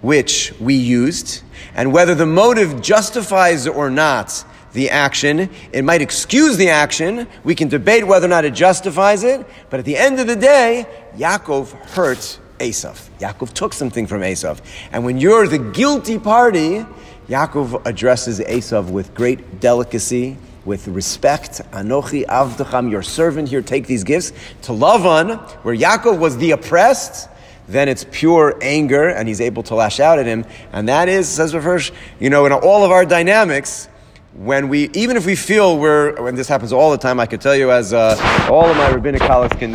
which 0.00 0.52
we 0.60 0.74
used, 0.74 1.42
and 1.74 1.92
whether 1.92 2.14
the 2.14 2.26
motive 2.26 2.82
justifies 2.82 3.66
or 3.66 3.88
not 3.88 4.44
the 4.74 4.90
action, 4.90 5.48
it 5.72 5.82
might 5.82 6.02
excuse 6.02 6.56
the 6.56 6.68
action. 6.68 7.26
We 7.42 7.54
can 7.54 7.68
debate 7.68 8.06
whether 8.06 8.26
or 8.26 8.28
not 8.28 8.44
it 8.44 8.54
justifies 8.54 9.24
it, 9.24 9.46
but 9.70 9.80
at 9.80 9.86
the 9.86 9.96
end 9.96 10.20
of 10.20 10.26
the 10.26 10.36
day, 10.36 10.86
Yaakov 11.16 11.70
hurt 11.90 12.38
Esav. 12.58 13.08
Yaakov 13.18 13.52
took 13.52 13.72
something 13.72 14.06
from 14.06 14.20
Esav. 14.20 14.60
And 14.92 15.04
when 15.04 15.18
you're 15.18 15.46
the 15.46 15.58
guilty 15.58 16.18
party, 16.18 16.84
Yaakov 17.28 17.86
addresses 17.86 18.40
Esav 18.40 18.90
with 18.90 19.14
great 19.14 19.60
delicacy, 19.60 20.36
with 20.64 20.88
respect. 20.88 21.60
Anochi 21.72 22.26
avdacham, 22.26 22.90
your 22.90 23.02
servant 23.02 23.48
here, 23.48 23.62
take 23.62 23.86
these 23.86 24.04
gifts. 24.04 24.32
To 24.62 24.72
Lavan, 24.72 25.40
where 25.64 25.74
Yaakov 25.74 26.18
was 26.18 26.36
the 26.38 26.50
oppressed, 26.50 27.28
then 27.68 27.88
it's 27.88 28.04
pure 28.10 28.56
anger 28.60 29.08
and 29.08 29.28
he's 29.28 29.40
able 29.40 29.62
to 29.64 29.74
lash 29.74 30.00
out 30.00 30.18
at 30.18 30.26
him. 30.26 30.44
And 30.72 30.88
that 30.88 31.08
is, 31.08 31.28
says 31.28 31.54
Rav 31.54 31.64
Hirsch, 31.64 31.92
you 32.20 32.30
know, 32.30 32.46
in 32.46 32.52
all 32.52 32.84
of 32.84 32.90
our 32.90 33.04
dynamics, 33.04 33.88
when 34.34 34.68
we, 34.68 34.90
even 34.94 35.16
if 35.16 35.26
we 35.26 35.36
feel 35.36 35.78
we're, 35.78 36.20
when 36.20 36.34
this 36.34 36.48
happens 36.48 36.72
all 36.72 36.90
the 36.90 36.98
time, 36.98 37.20
I 37.20 37.26
could 37.26 37.40
tell 37.40 37.54
you 37.54 37.70
as 37.70 37.92
uh, 37.92 38.16
all 38.50 38.68
of 38.68 38.76
my 38.76 38.90
rabbinic 38.90 39.22
colleagues 39.22 39.54
can, 39.56 39.74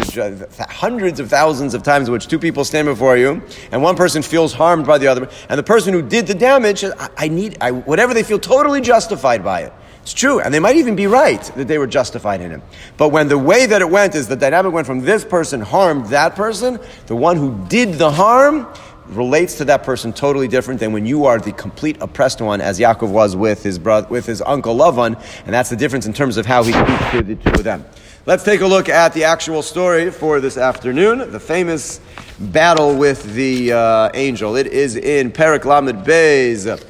hundreds 0.70 1.22
of 1.22 1.30
thousands 1.30 1.74
of 1.74 1.82
times 1.82 2.10
in 2.10 2.12
which 2.12 2.28
two 2.28 2.40
people 2.40 2.66
stand 2.66 2.86
before 2.86 3.16
you, 3.16 3.42
and 3.72 3.82
one 3.82 3.96
person 3.96 4.22
feels 4.22 4.52
harmed 4.52 4.86
by 4.86 4.98
the 4.98 5.08
other, 5.08 5.30
and 5.48 5.58
the 5.58 5.64
person 5.64 5.94
who 5.94 6.02
did 6.02 6.28
the 6.28 6.34
damage, 6.34 6.84
I, 6.84 7.10
I 7.18 7.28
need, 7.30 7.58
I, 7.62 7.72
whatever 7.72 8.14
they 8.14 8.24
feel 8.24 8.40
totally 8.40 8.82
justified 8.82 9.46
by 9.46 9.62
it. 9.62 9.74
It's 10.10 10.20
true, 10.20 10.40
and 10.40 10.52
they 10.52 10.60
might 10.60 10.76
even 10.76 10.96
be 10.96 11.06
right 11.06 11.40
that 11.56 11.68
they 11.68 11.78
were 11.78 11.86
justified 11.86 12.42
in 12.42 12.50
him. 12.50 12.64
But 12.98 13.10
when 13.10 13.28
the 13.28 13.38
way 13.38 13.68
that 13.68 13.80
it 13.80 13.92
went 13.92 14.16
is 14.16 14.28
the 14.28 14.36
dynamic 14.36 14.74
went 14.74 14.88
from 14.88 15.02
this 15.02 15.24
person 15.24 15.62
harmed 15.62 16.08
that 16.08 16.36
person, 16.36 16.80
the 17.06 17.16
one 17.16 17.38
who 17.38 17.64
did 17.68 17.94
the 17.94 18.10
harm 18.10 18.66
relates 19.10 19.60
to 19.60 19.66
that 19.66 19.84
person 19.84 20.12
totally 20.12 20.48
different 20.48 20.80
than 20.80 20.94
when 20.94 21.06
you 21.06 21.26
are 21.26 21.38
the 21.38 21.52
complete 21.52 21.96
oppressed 22.02 22.42
one, 22.42 22.60
as 22.60 22.80
Yaakov 22.80 23.12
was 23.12 23.36
with 23.36 23.62
his 23.62 23.78
brother, 23.78 24.08
with 24.08 24.26
his 24.26 24.42
uncle 24.42 24.76
Lavan, 24.76 25.14
and 25.46 25.54
that's 25.54 25.70
the 25.70 25.76
difference 25.76 26.08
in 26.08 26.14
terms 26.14 26.38
of 26.38 26.46
how 26.48 26.64
he 26.64 26.72
speaks 26.72 27.12
to 27.12 27.22
the 27.22 27.36
two 27.36 27.52
of 27.52 27.64
them. 27.64 27.86
Let's 28.26 28.44
take 28.44 28.62
a 28.62 28.68
look 28.68 28.90
at 28.90 29.14
the 29.14 29.26
actual 29.26 29.62
story 29.62 30.10
for 30.10 30.40
this 30.40 30.58
afternoon, 30.58 31.32
the 31.32 31.40
famous 31.40 32.02
battle 32.40 32.96
with 32.96 33.36
the 33.36 33.74
uh, 33.74 34.10
angel. 34.16 34.56
It 34.56 34.66
is 34.66 34.96
in 34.96 35.32
Perak 35.32 35.66
Lamed 35.66 36.04
Beis, 36.04 36.84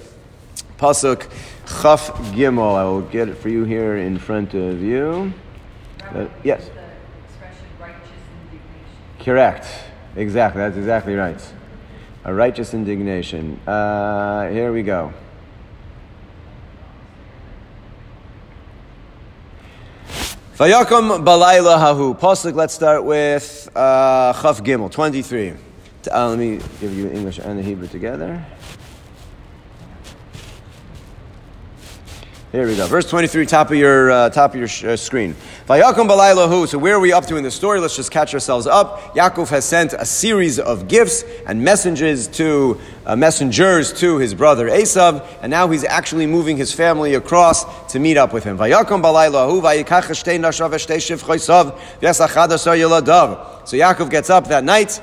Pasuk 0.78 1.30
Chaf 1.70 2.10
Gimel. 2.34 2.76
I 2.76 2.84
will 2.84 3.02
get 3.02 3.30
it 3.30 3.38
for 3.38 3.50
you 3.50 3.64
here 3.64 3.98
in 3.98 4.18
front 4.18 4.54
of 4.54 4.82
you. 4.82 5.34
Uh, 6.02 6.28
yes. 6.44 6.70
Correct. 9.20 9.68
Exactly. 10.16 10.62
That's 10.62 10.78
exactly 10.78 11.16
right. 11.16 11.42
A 12.26 12.34
righteous 12.34 12.74
indignation. 12.74 13.60
Uh, 13.68 14.50
here 14.50 14.74
we 14.74 14.82
go. 14.82 15.14
Vayakum 20.56 21.24
balayla 21.24 21.78
hahu. 21.78 22.18
Pasuk. 22.20 22.56
Let's 22.56 22.74
start 22.74 23.06
with 23.06 23.70
uh, 23.76 24.34
Chaf 24.34 24.62
Gimel, 24.64 24.92
twenty-three. 24.92 25.54
Uh, 26.12 26.30
let 26.30 26.40
me 26.40 26.60
give 26.82 26.94
you 26.94 27.10
English 27.10 27.38
and 27.40 27.60
the 27.60 27.64
Hebrew 27.64 27.88
together. 27.88 28.44
Here 32.52 32.66
we 32.66 32.76
go. 32.76 32.88
Verse 32.88 33.08
23, 33.08 33.46
top 33.46 33.70
of 33.70 33.78
your, 33.78 34.10
uh, 34.10 34.30
top 34.32 34.56
of 34.56 34.60
your 34.60 34.68
sh- 34.68 34.84
uh, 34.84 34.98
screen. 34.98 35.36
So 35.68 36.80
where 36.80 36.96
are 36.96 37.00
we 37.00 37.14
up 37.14 37.28
to 37.28 37.36
in 37.36 37.44
the 37.44 37.52
story? 37.52 37.80
Let's 37.80 37.96
just 37.96 38.10
catch 38.10 38.34
ourselves 38.34 38.66
up. 38.66 39.14
Yaakov 39.16 39.50
has 39.50 39.66
sent 39.66 39.94
a 39.94 40.04
series 40.04 40.58
of 40.58 40.88
gifts 40.88 41.24
and 41.46 41.64
messengers 41.64 42.28
to, 42.30 42.80
uh, 43.06 43.16
messengers 43.16 43.94
to 44.00 44.18
his 44.18 44.34
brother 44.34 44.68
Esav, 44.68 45.24
and 45.44 45.52
now 45.52 45.68
he's 45.68 45.84
actually 45.84 46.26
moving 46.26 46.58
his 46.58 46.74
family 46.74 47.14
across 47.14 47.66
to 47.92 48.00
meet 48.00 48.18
up 48.18 48.34
with 48.34 48.46
him. 48.46 48.58
So 48.58 48.64
Yaakov 53.78 54.10
gets 54.10 54.32
up 54.32 54.48
that 54.48 54.64
night. 54.64 55.00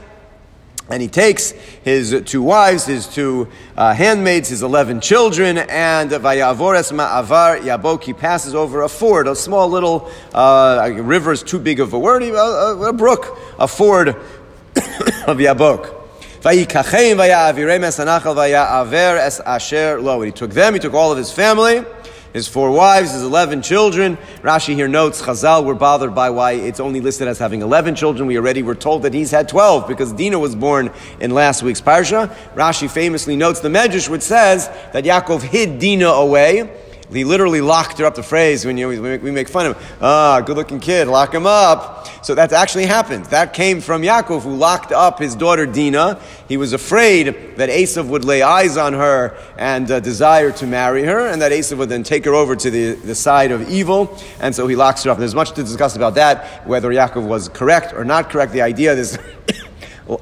And 0.88 1.02
he 1.02 1.08
takes 1.08 1.50
his 1.82 2.22
two 2.26 2.42
wives, 2.42 2.86
his 2.86 3.08
two 3.08 3.48
uh, 3.76 3.92
handmaids, 3.92 4.50
his 4.50 4.62
11 4.62 5.00
children, 5.00 5.58
and 5.58 6.10
Vayavores 6.10 6.92
Ma'avar 6.92 7.60
Yabok, 7.60 8.04
he 8.04 8.12
passes 8.12 8.54
over 8.54 8.82
a 8.82 8.88
ford, 8.88 9.26
a 9.26 9.34
small 9.34 9.68
little 9.68 10.08
uh, 10.32 10.88
river 10.94 11.32
is 11.32 11.42
too 11.42 11.58
big 11.58 11.80
of 11.80 11.92
a 11.92 11.98
word, 11.98 12.22
a, 12.22 12.34
a, 12.34 12.90
a 12.90 12.92
brook, 12.92 13.36
a 13.58 13.66
ford 13.66 14.08
of 15.26 15.38
Yabok. 15.38 15.92
Vayikachem 16.42 17.16
Vayavirem 17.16 17.80
Esanachal 17.80 18.36
Vayaver 18.36 19.18
Es 19.18 19.40
Asher 19.40 20.00
Lo. 20.00 20.20
He 20.22 20.30
took 20.30 20.52
them, 20.52 20.74
he 20.74 20.78
took 20.78 20.94
all 20.94 21.10
of 21.10 21.18
his 21.18 21.32
family 21.32 21.84
his 22.36 22.46
four 22.46 22.70
wives, 22.70 23.12
his 23.12 23.22
11 23.22 23.62
children. 23.62 24.18
Rashi 24.42 24.74
here 24.74 24.88
notes, 24.88 25.22
Chazal 25.22 25.64
were 25.64 25.74
bothered 25.74 26.14
by 26.14 26.28
why 26.28 26.52
it's 26.52 26.80
only 26.80 27.00
listed 27.00 27.28
as 27.28 27.38
having 27.38 27.62
11 27.62 27.94
children. 27.94 28.26
We 28.26 28.36
already 28.36 28.62
were 28.62 28.74
told 28.74 29.02
that 29.02 29.14
he's 29.14 29.30
had 29.30 29.48
12 29.48 29.88
because 29.88 30.12
Dinah 30.12 30.38
was 30.38 30.54
born 30.54 30.90
in 31.18 31.30
last 31.30 31.62
week's 31.62 31.80
Parsha. 31.80 32.28
Rashi 32.54 32.90
famously 32.90 33.36
notes 33.36 33.60
the 33.60 33.70
Medrash 33.70 34.10
which 34.10 34.20
says 34.20 34.68
that 34.92 35.04
Yaakov 35.04 35.42
hid 35.42 35.78
Dinah 35.78 36.06
away 36.06 36.70
he 37.12 37.24
literally 37.24 37.60
locked 37.60 37.98
her 37.98 38.04
up. 38.04 38.14
The 38.14 38.22
phrase 38.22 38.66
when 38.66 38.76
you, 38.76 38.88
we 38.88 39.30
make 39.30 39.48
fun 39.48 39.66
of 39.66 39.76
him, 39.76 39.98
ah, 40.00 40.40
good 40.40 40.56
looking 40.56 40.80
kid, 40.80 41.06
lock 41.08 41.32
him 41.32 41.46
up. 41.46 42.08
So 42.24 42.34
that's 42.34 42.52
actually 42.52 42.86
happened. 42.86 43.26
That 43.26 43.54
came 43.54 43.80
from 43.80 44.02
Yaakov, 44.02 44.42
who 44.42 44.56
locked 44.56 44.90
up 44.90 45.20
his 45.20 45.36
daughter 45.36 45.66
Dinah. 45.66 46.20
He 46.48 46.56
was 46.56 46.72
afraid 46.72 47.56
that 47.56 47.68
Esav 47.68 48.08
would 48.08 48.24
lay 48.24 48.42
eyes 48.42 48.76
on 48.76 48.94
her 48.94 49.36
and 49.56 49.88
uh, 49.90 50.00
desire 50.00 50.50
to 50.52 50.66
marry 50.66 51.04
her, 51.04 51.28
and 51.28 51.40
that 51.42 51.52
Esav 51.52 51.78
would 51.78 51.88
then 51.88 52.02
take 52.02 52.24
her 52.24 52.34
over 52.34 52.56
to 52.56 52.70
the, 52.70 52.94
the 52.94 53.14
side 53.14 53.52
of 53.52 53.68
evil. 53.68 54.18
And 54.40 54.54
so 54.54 54.66
he 54.66 54.74
locks 54.74 55.04
her 55.04 55.10
up. 55.10 55.18
And 55.18 55.22
there's 55.22 55.34
much 55.34 55.52
to 55.52 55.62
discuss 55.62 55.94
about 55.94 56.16
that, 56.16 56.66
whether 56.66 56.90
Yaakov 56.90 57.26
was 57.26 57.48
correct 57.48 57.92
or 57.92 58.04
not 58.04 58.30
correct. 58.30 58.52
The 58.52 58.62
idea 58.62 58.94
is. 58.94 59.18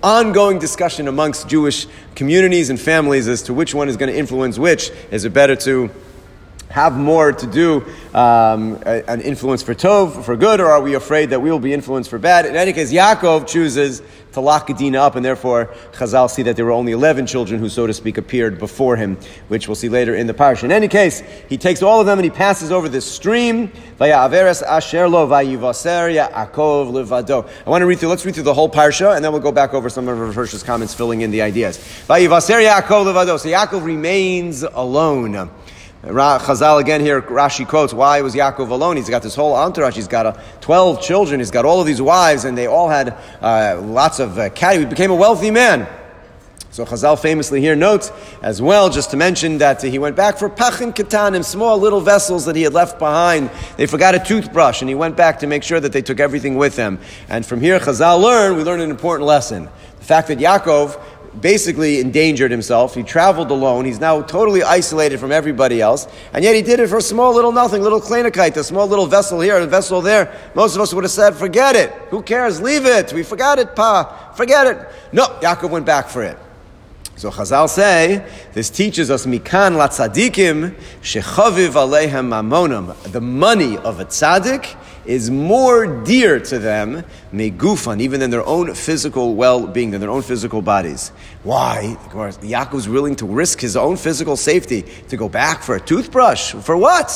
ongoing 0.03 0.59
discussion 0.59 1.09
amongst 1.09 1.47
Jewish 1.47 1.87
communities 2.15 2.71
and 2.71 2.81
families 2.81 3.29
as 3.29 3.43
to 3.43 3.53
which 3.53 3.75
one 3.75 3.91
is 3.91 3.99
going 3.99 4.11
to 4.11 4.19
influence 4.19 4.59
which. 4.59 4.91
Is 5.11 5.27
it 5.27 5.35
better 5.35 5.57
to 5.57 5.91
have 6.75 6.97
more 6.99 7.31
to 7.31 7.47
do 7.47 7.85
um, 8.15 8.83
an 8.85 9.21
influence 9.21 9.63
for 9.63 9.77
tov, 9.77 10.25
for 10.25 10.35
good, 10.35 10.59
or 10.59 10.67
are 10.67 10.83
we 10.83 10.95
afraid 10.95 11.31
that 11.31 11.41
we 11.41 11.49
will 11.49 11.61
be 11.61 11.73
influenced 11.73 12.11
for 12.11 12.19
bad? 12.19 12.47
In 12.47 12.57
any 12.57 12.73
case, 12.73 12.93
Yaakov 12.93 13.47
chooses 13.47 14.03
to 14.33 14.41
lock 14.41 14.69
Adina 14.69 15.01
up, 15.01 15.15
and 15.15 15.25
therefore 15.25 15.67
Chazal 15.93 16.29
see 16.29 16.43
that 16.43 16.57
there 16.57 16.65
were 16.65 16.73
only 16.73 16.91
11 16.91 17.29
children 17.29 17.61
who, 17.61 17.69
so 17.69 17.87
to 17.87 17.95
speak, 17.95 18.19
appeared 18.19 18.59
before 18.59 18.97
him, 18.97 19.17
which 19.47 19.69
we'll 19.69 19.77
see 19.77 19.89
later 19.89 20.17
in 20.17 20.27
the 20.27 20.35
parsha. 20.35 20.65
In 20.65 20.73
any 20.73 20.89
case, 20.89 21.23
he 21.49 21.57
takes 21.57 21.81
all 21.81 22.01
of 22.01 22.07
them 22.07 22.19
and 22.19 22.25
he 22.25 22.31
passes 22.31 22.73
over 22.73 22.89
this 22.89 23.09
stream. 23.09 23.71
I 24.01 24.09
want 27.71 27.83
to 27.83 27.87
read 27.87 28.01
through, 28.01 28.09
let's 28.09 28.27
read 28.27 28.35
through 28.35 28.43
the 28.43 28.53
whole 28.53 28.69
parsha, 28.69 29.15
and 29.15 29.25
then 29.25 29.31
we'll 29.31 29.41
go 29.41 29.53
back 29.53 29.75
over 29.75 29.89
some 29.89 30.09
of 30.09 30.35
Hirsch's 30.35 30.65
comments 30.65 30.93
filling 30.93 31.21
in 31.21 31.31
the 31.31 31.41
ideas. 31.41 31.77
So 31.77 32.15
Yaakov 32.15 33.85
remains 33.85 34.65
alone. 34.65 35.51
Chazal 36.05 36.81
again 36.81 37.01
here, 37.01 37.23
Rashi 37.23 37.67
quotes, 37.67 37.95
why 37.95 38.21
was 38.21 38.35
Yaakov 38.35 38.69
alone? 38.69 38.97
He's 38.97 39.09
got 39.09 39.23
this 39.23 39.35
whole 39.35 39.55
entourage. 39.55 39.97
He's 39.97 40.09
got 40.09 40.27
uh, 40.27 40.39
12 40.61 41.01
children. 41.01 41.41
He's 41.41 41.51
got 41.51 41.65
all 41.65 41.81
of 41.81 41.87
these 41.87 42.03
wives, 42.03 42.45
and 42.45 42.59
they 42.59 42.67
all 42.67 42.89
had 42.89 43.17
uh, 43.41 43.81
lots 43.83 44.19
of 44.19 44.39
uh, 44.39 44.51
cattle. 44.51 44.81
He 44.81 44.87
became 44.87 45.11
a 45.11 45.15
wealthy 45.15 45.51
man. 45.51 45.89
So 46.71 46.85
Chazal 46.85 47.21
famously 47.21 47.61
here 47.61 47.77
notes 47.77 48.11
as 48.43 48.61
well, 48.61 48.91
just 48.91 49.13
to 49.13 49.17
mention 49.17 49.59
that 49.59 49.81
he 49.81 49.99
went 49.99 50.17
back 50.17 50.39
for 50.39 50.51
pachim 50.51 50.93
ketanim, 50.93 51.45
small 51.45 51.79
little 51.79 52.01
vessels 52.01 52.47
that 52.47 52.57
he 52.57 52.63
had 52.63 52.75
left 52.75 52.99
behind. 52.99 53.49
They 53.77 53.87
forgot 53.87 54.17
a 54.17 54.19
toothbrush, 54.19 54.83
and 54.83 54.89
he 54.89 54.95
went 54.97 55.17
back 55.17 55.39
to 55.39 55.47
make 55.47 55.63
sure 55.63 55.79
that 55.79 55.93
they 55.93 56.03
took 56.03 56.19
everything 56.19 56.57
with 56.57 56.75
them. 56.75 56.99
And 57.29 57.47
from 57.47 57.61
here, 57.61 57.79
Chazal 57.79 58.21
learned, 58.21 58.57
we 58.57 58.65
learned 58.65 58.83
an 58.83 58.91
important 58.91 59.27
lesson. 59.27 59.69
The 60.01 60.05
fact 60.05 60.29
that 60.29 60.39
Yaakov 60.39 61.01
basically 61.41 62.01
endangered 62.01 62.51
himself. 62.51 62.95
He 62.95 63.03
traveled 63.03 63.51
alone. 63.51 63.85
He's 63.85 64.01
now 64.01 64.23
totally 64.23 64.63
isolated 64.63 65.19
from 65.19 65.33
everybody 65.33 65.81
else. 65.81 66.07
And 66.33 66.45
yet 66.45 66.55
he 66.55 66.63
did 66.63 66.81
it 66.81 66.89
for 66.89 66.99
a 66.99 67.03
small 67.03 67.35
little 67.35 67.53
nothing, 67.53 67.83
little 67.83 68.01
kleinakite, 68.01 68.57
a 68.57 68.65
small 68.65 68.87
little 68.87 69.07
vessel 69.07 69.41
here, 69.41 69.57
a 69.57 69.67
vessel 69.67 70.01
there. 70.01 70.39
Most 70.55 70.75
of 70.75 70.81
us 70.81 70.95
would 70.95 71.05
have 71.05 71.11
said, 71.11 71.35
forget 71.35 71.77
it. 71.77 71.91
Who 72.11 72.23
cares? 72.23 72.61
Leave 72.61 72.87
it. 72.87 73.13
We 73.13 73.23
forgot 73.23 73.59
it, 73.59 73.75
Pa. 73.75 74.33
Forget 74.37 74.67
it. 74.67 74.89
No, 75.13 75.27
Yaakov 75.41 75.71
went 75.71 75.87
back 75.87 76.09
for 76.09 76.23
it. 76.23 76.39
So 77.17 77.31
Chazal 77.31 77.69
say, 77.69 78.29
this 78.55 78.71
teaches 78.71 79.09
us 79.09 79.25
mikan 79.25 79.77
latzadikim 79.77 80.75
shechaviv 81.01 81.71
aleihem 81.71 82.29
mamonam. 82.29 82.95
The 83.13 83.21
money 83.21 83.77
of 83.79 84.01
a 84.01 84.05
tzaddik 84.05 84.77
is 85.07 85.31
more 85.31 85.87
dear 86.05 86.41
to 86.41 86.59
them, 86.59 87.05
megufan, 87.33 88.01
even 88.01 88.21
than 88.21 88.31
their 88.31 88.47
own 88.47 88.75
physical 88.75 89.35
well-being, 89.35 89.91
than 89.91 90.01
their 90.01 90.11
own 90.11 90.23
physical 90.23 90.63
bodies. 90.63 91.11
Why? 91.43 91.97
Yaakov 92.11 92.75
is 92.75 92.89
willing 92.89 93.17
to 93.17 93.27
risk 93.27 93.61
his 93.61 93.77
own 93.77 93.97
physical 93.97 94.37
safety 94.37 94.85
to 95.09 95.17
go 95.17 95.29
back 95.29 95.63
for 95.63 95.75
a 95.77 95.81
toothbrush. 95.81 96.53
For 96.55 96.77
what? 96.77 97.11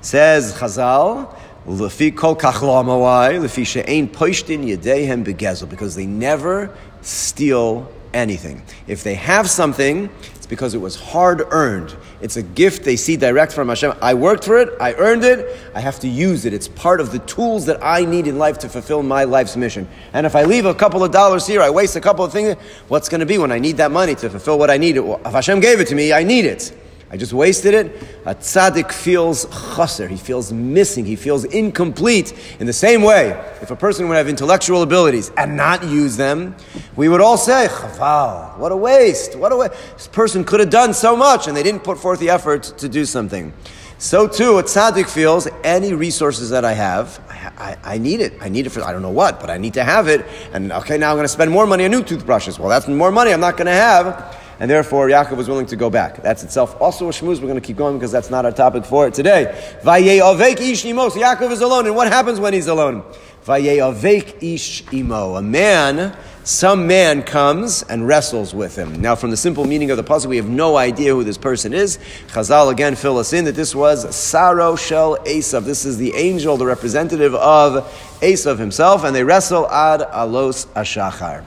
Says 0.00 0.54
Chazal, 0.54 1.34
Lefi 1.66 2.16
kol 2.16 2.34
lefi 2.34 3.66
she'ein 3.66 4.08
begezel, 4.08 5.68
because 5.68 5.94
they 5.94 6.06
never 6.06 6.74
steal 7.02 7.92
anything. 8.14 8.62
If 8.86 9.02
they 9.04 9.14
have 9.14 9.50
something, 9.50 10.08
because 10.48 10.74
it 10.74 10.78
was 10.78 10.96
hard 10.96 11.42
earned. 11.50 11.96
It's 12.20 12.36
a 12.36 12.42
gift 12.42 12.84
they 12.84 12.96
see 12.96 13.16
direct 13.16 13.52
from 13.52 13.68
Hashem. 13.68 13.94
I 14.00 14.14
worked 14.14 14.44
for 14.44 14.58
it, 14.58 14.70
I 14.80 14.94
earned 14.94 15.24
it, 15.24 15.56
I 15.74 15.80
have 15.80 16.00
to 16.00 16.08
use 16.08 16.44
it. 16.44 16.52
It's 16.52 16.68
part 16.68 17.00
of 17.00 17.12
the 17.12 17.18
tools 17.20 17.66
that 17.66 17.78
I 17.82 18.04
need 18.04 18.26
in 18.26 18.38
life 18.38 18.58
to 18.58 18.68
fulfill 18.68 19.02
my 19.02 19.24
life's 19.24 19.56
mission. 19.56 19.86
And 20.12 20.26
if 20.26 20.34
I 20.34 20.44
leave 20.44 20.64
a 20.64 20.74
couple 20.74 21.04
of 21.04 21.12
dollars 21.12 21.46
here, 21.46 21.60
I 21.60 21.70
waste 21.70 21.96
a 21.96 22.00
couple 22.00 22.24
of 22.24 22.32
things, 22.32 22.56
what's 22.88 23.08
going 23.08 23.20
to 23.20 23.26
be 23.26 23.38
when 23.38 23.52
I 23.52 23.58
need 23.58 23.76
that 23.76 23.90
money 23.90 24.14
to 24.16 24.30
fulfill 24.30 24.58
what 24.58 24.70
I 24.70 24.78
need? 24.78 24.96
If 24.96 25.32
Hashem 25.32 25.60
gave 25.60 25.80
it 25.80 25.88
to 25.88 25.94
me, 25.94 26.12
I 26.12 26.22
need 26.24 26.44
it. 26.44 26.72
I 27.10 27.16
just 27.16 27.32
wasted 27.32 27.72
it. 27.72 28.02
A 28.26 28.34
tzaddik 28.34 28.92
feels 28.92 29.46
chaser. 29.76 30.08
He 30.08 30.18
feels 30.18 30.52
missing. 30.52 31.06
He 31.06 31.16
feels 31.16 31.44
incomplete. 31.44 32.34
In 32.60 32.66
the 32.66 32.72
same 32.72 33.02
way, 33.02 33.30
if 33.62 33.70
a 33.70 33.76
person 33.76 34.08
would 34.08 34.16
have 34.16 34.28
intellectual 34.28 34.82
abilities 34.82 35.32
and 35.38 35.56
not 35.56 35.84
use 35.84 36.18
them, 36.18 36.54
we 36.96 37.08
would 37.08 37.22
all 37.22 37.38
say, 37.38 37.66
chaval, 37.70 38.58
what 38.58 38.72
a 38.72 38.76
waste. 38.76 39.36
What 39.36 39.52
a 39.52 39.56
waste. 39.56 39.72
This 39.94 40.08
person 40.08 40.44
could 40.44 40.60
have 40.60 40.70
done 40.70 40.92
so 40.92 41.16
much 41.16 41.48
and 41.48 41.56
they 41.56 41.62
didn't 41.62 41.82
put 41.82 41.98
forth 41.98 42.20
the 42.20 42.28
effort 42.28 42.64
to 42.76 42.88
do 42.90 43.06
something. 43.06 43.54
So 43.96 44.28
too, 44.28 44.58
a 44.58 44.62
tzaddik 44.62 45.08
feels 45.08 45.48
any 45.64 45.94
resources 45.94 46.50
that 46.50 46.64
I 46.64 46.72
have, 46.74 47.20
I, 47.28 47.52
I, 47.56 47.94
I, 47.94 47.98
need 47.98 48.20
it. 48.20 48.34
I 48.40 48.48
need 48.48 48.66
it 48.66 48.70
for, 48.70 48.82
I 48.82 48.92
don't 48.92 49.02
know 49.02 49.10
what, 49.10 49.40
but 49.40 49.50
I 49.50 49.58
need 49.58 49.74
to 49.74 49.82
have 49.82 50.08
it. 50.08 50.24
And 50.52 50.70
okay, 50.72 50.98
now 50.98 51.10
I'm 51.10 51.16
going 51.16 51.24
to 51.24 51.28
spend 51.28 51.50
more 51.50 51.66
money 51.66 51.84
on 51.84 51.90
new 51.90 52.04
toothbrushes. 52.04 52.60
Well, 52.60 52.68
that's 52.68 52.86
more 52.86 53.10
money 53.10 53.32
I'm 53.32 53.40
not 53.40 53.56
going 53.56 53.66
to 53.66 53.72
have 53.72 54.36
and 54.60 54.70
therefore 54.70 55.08
Yaakov 55.08 55.36
was 55.36 55.48
willing 55.48 55.66
to 55.66 55.76
go 55.76 55.90
back. 55.90 56.22
That's 56.22 56.42
itself 56.42 56.80
also 56.80 57.08
a 57.08 57.12
shmuz. 57.12 57.40
We're 57.40 57.48
going 57.48 57.54
to 57.54 57.60
keep 57.60 57.76
going 57.76 57.96
because 57.96 58.12
that's 58.12 58.30
not 58.30 58.44
our 58.44 58.52
topic 58.52 58.84
for 58.84 59.06
it 59.06 59.14
today. 59.14 59.54
Vayeavek 59.82 60.60
ish 60.60 60.84
Yaakov 60.84 61.50
is 61.50 61.60
alone, 61.60 61.86
and 61.86 61.94
what 61.94 62.08
happens 62.08 62.40
when 62.40 62.52
he's 62.52 62.66
alone? 62.66 63.04
Ish 63.48 64.92
imo. 64.92 65.36
A 65.36 65.42
man, 65.42 66.14
some 66.44 66.86
man 66.86 67.22
comes 67.22 67.82
and 67.82 68.06
wrestles 68.06 68.52
with 68.52 68.76
him. 68.76 69.00
Now, 69.00 69.14
from 69.14 69.30
the 69.30 69.38
simple 69.38 69.64
meaning 69.64 69.90
of 69.90 69.96
the 69.96 70.02
puzzle, 70.02 70.28
we 70.28 70.36
have 70.36 70.48
no 70.48 70.76
idea 70.76 71.14
who 71.14 71.24
this 71.24 71.38
person 71.38 71.72
is. 71.72 71.98
Chazal 72.26 72.70
again 72.70 72.94
fill 72.94 73.16
us 73.16 73.32
in 73.32 73.46
that 73.46 73.54
this 73.54 73.74
was 73.74 74.14
Saro 74.14 74.76
Shel 74.76 75.16
Esav. 75.24 75.64
This 75.64 75.86
is 75.86 75.96
the 75.96 76.14
angel, 76.14 76.58
the 76.58 76.66
representative 76.66 77.34
of 77.34 77.84
Esav 78.20 78.58
himself, 78.58 79.04
and 79.04 79.16
they 79.16 79.24
wrestle 79.24 79.66
ad 79.70 80.00
alos 80.00 80.66
ashachar. 80.74 81.44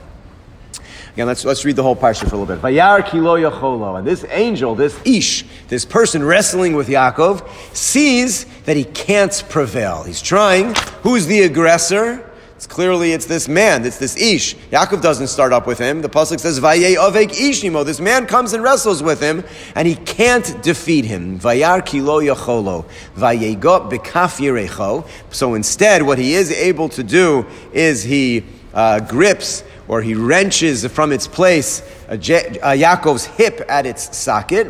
Again, 1.14 1.26
let's, 1.26 1.44
let's 1.44 1.62
read 1.66 1.76
the 1.76 1.82
whole 1.82 1.94
parsha 1.94 2.26
for 2.26 2.36
a 2.36 2.38
little 2.38 2.46
bit. 2.46 2.62
Vayar 2.62 3.06
kilo 3.06 3.38
yacholo. 3.38 3.98
And 3.98 4.06
this 4.06 4.24
angel, 4.30 4.74
this 4.74 4.98
ish, 5.04 5.44
this 5.68 5.84
person 5.84 6.24
wrestling 6.24 6.74
with 6.74 6.88
Yaakov, 6.88 7.46
sees 7.76 8.46
that 8.62 8.78
he 8.78 8.84
can't 8.84 9.44
prevail. 9.50 10.04
He's 10.04 10.22
trying. 10.22 10.74
Who's 11.02 11.26
the 11.26 11.42
aggressor? 11.42 12.30
It's 12.56 12.66
clearly 12.66 13.12
it's 13.12 13.26
this 13.26 13.46
man. 13.46 13.84
It's 13.84 13.98
this 13.98 14.16
ish. 14.16 14.54
Yaakov 14.70 15.02
doesn't 15.02 15.26
start 15.26 15.52
up 15.52 15.66
with 15.66 15.78
him. 15.78 16.00
The 16.00 16.08
pasuk 16.08 16.40
says 16.40 16.60
Vaye 16.60 16.96
ovek 16.96 17.32
ishimo. 17.32 17.84
This 17.84 18.00
man 18.00 18.24
comes 18.24 18.54
and 18.54 18.62
wrestles 18.62 19.02
with 19.02 19.20
him, 19.20 19.44
and 19.74 19.86
he 19.86 19.96
can't 19.96 20.62
defeat 20.62 21.04
him. 21.04 21.38
Vayar 21.38 21.84
kilo 21.84 22.22
yacholo. 22.22 22.86
Vayegot 23.16 23.90
bekaf 23.90 24.40
yirecho. 24.40 25.06
So 25.30 25.52
instead, 25.52 26.04
what 26.04 26.16
he 26.16 26.32
is 26.32 26.50
able 26.52 26.88
to 26.90 27.02
do 27.02 27.44
is 27.74 28.02
he 28.02 28.44
uh, 28.72 29.00
grips 29.00 29.64
or 29.92 30.00
he 30.00 30.14
wrenches 30.14 30.86
from 30.86 31.12
its 31.12 31.26
place 31.26 31.82
a, 32.08 32.16
Je- 32.16 32.46
a 32.62 32.74
Yaakov's 32.74 33.26
hip 33.26 33.60
at 33.68 33.84
its 33.84 34.16
socket. 34.16 34.66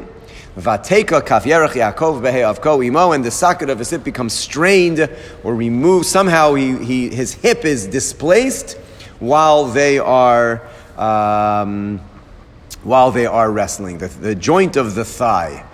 Vateka 0.56 1.24
kaf 1.24 1.44
yerech 1.44 1.74
Yaakov 1.74 2.22
avko 2.22 2.84
imo, 2.84 3.12
and 3.12 3.24
the 3.24 3.30
socket 3.30 3.70
of 3.70 3.78
his 3.78 3.88
hip 3.90 4.02
becomes 4.02 4.32
strained 4.32 5.08
or 5.44 5.54
removed. 5.54 6.06
Somehow 6.06 6.54
he, 6.54 6.76
he, 6.84 7.08
his 7.08 7.34
hip 7.34 7.64
is 7.64 7.86
displaced 7.86 8.72
while 9.20 9.66
they 9.66 10.00
are 10.00 10.68
um, 10.98 12.00
while 12.82 13.12
they 13.12 13.26
are 13.26 13.48
wrestling. 13.52 13.98
The, 13.98 14.08
the 14.08 14.34
joint 14.34 14.76
of 14.76 14.96
the 14.96 15.04
thigh. 15.04 15.64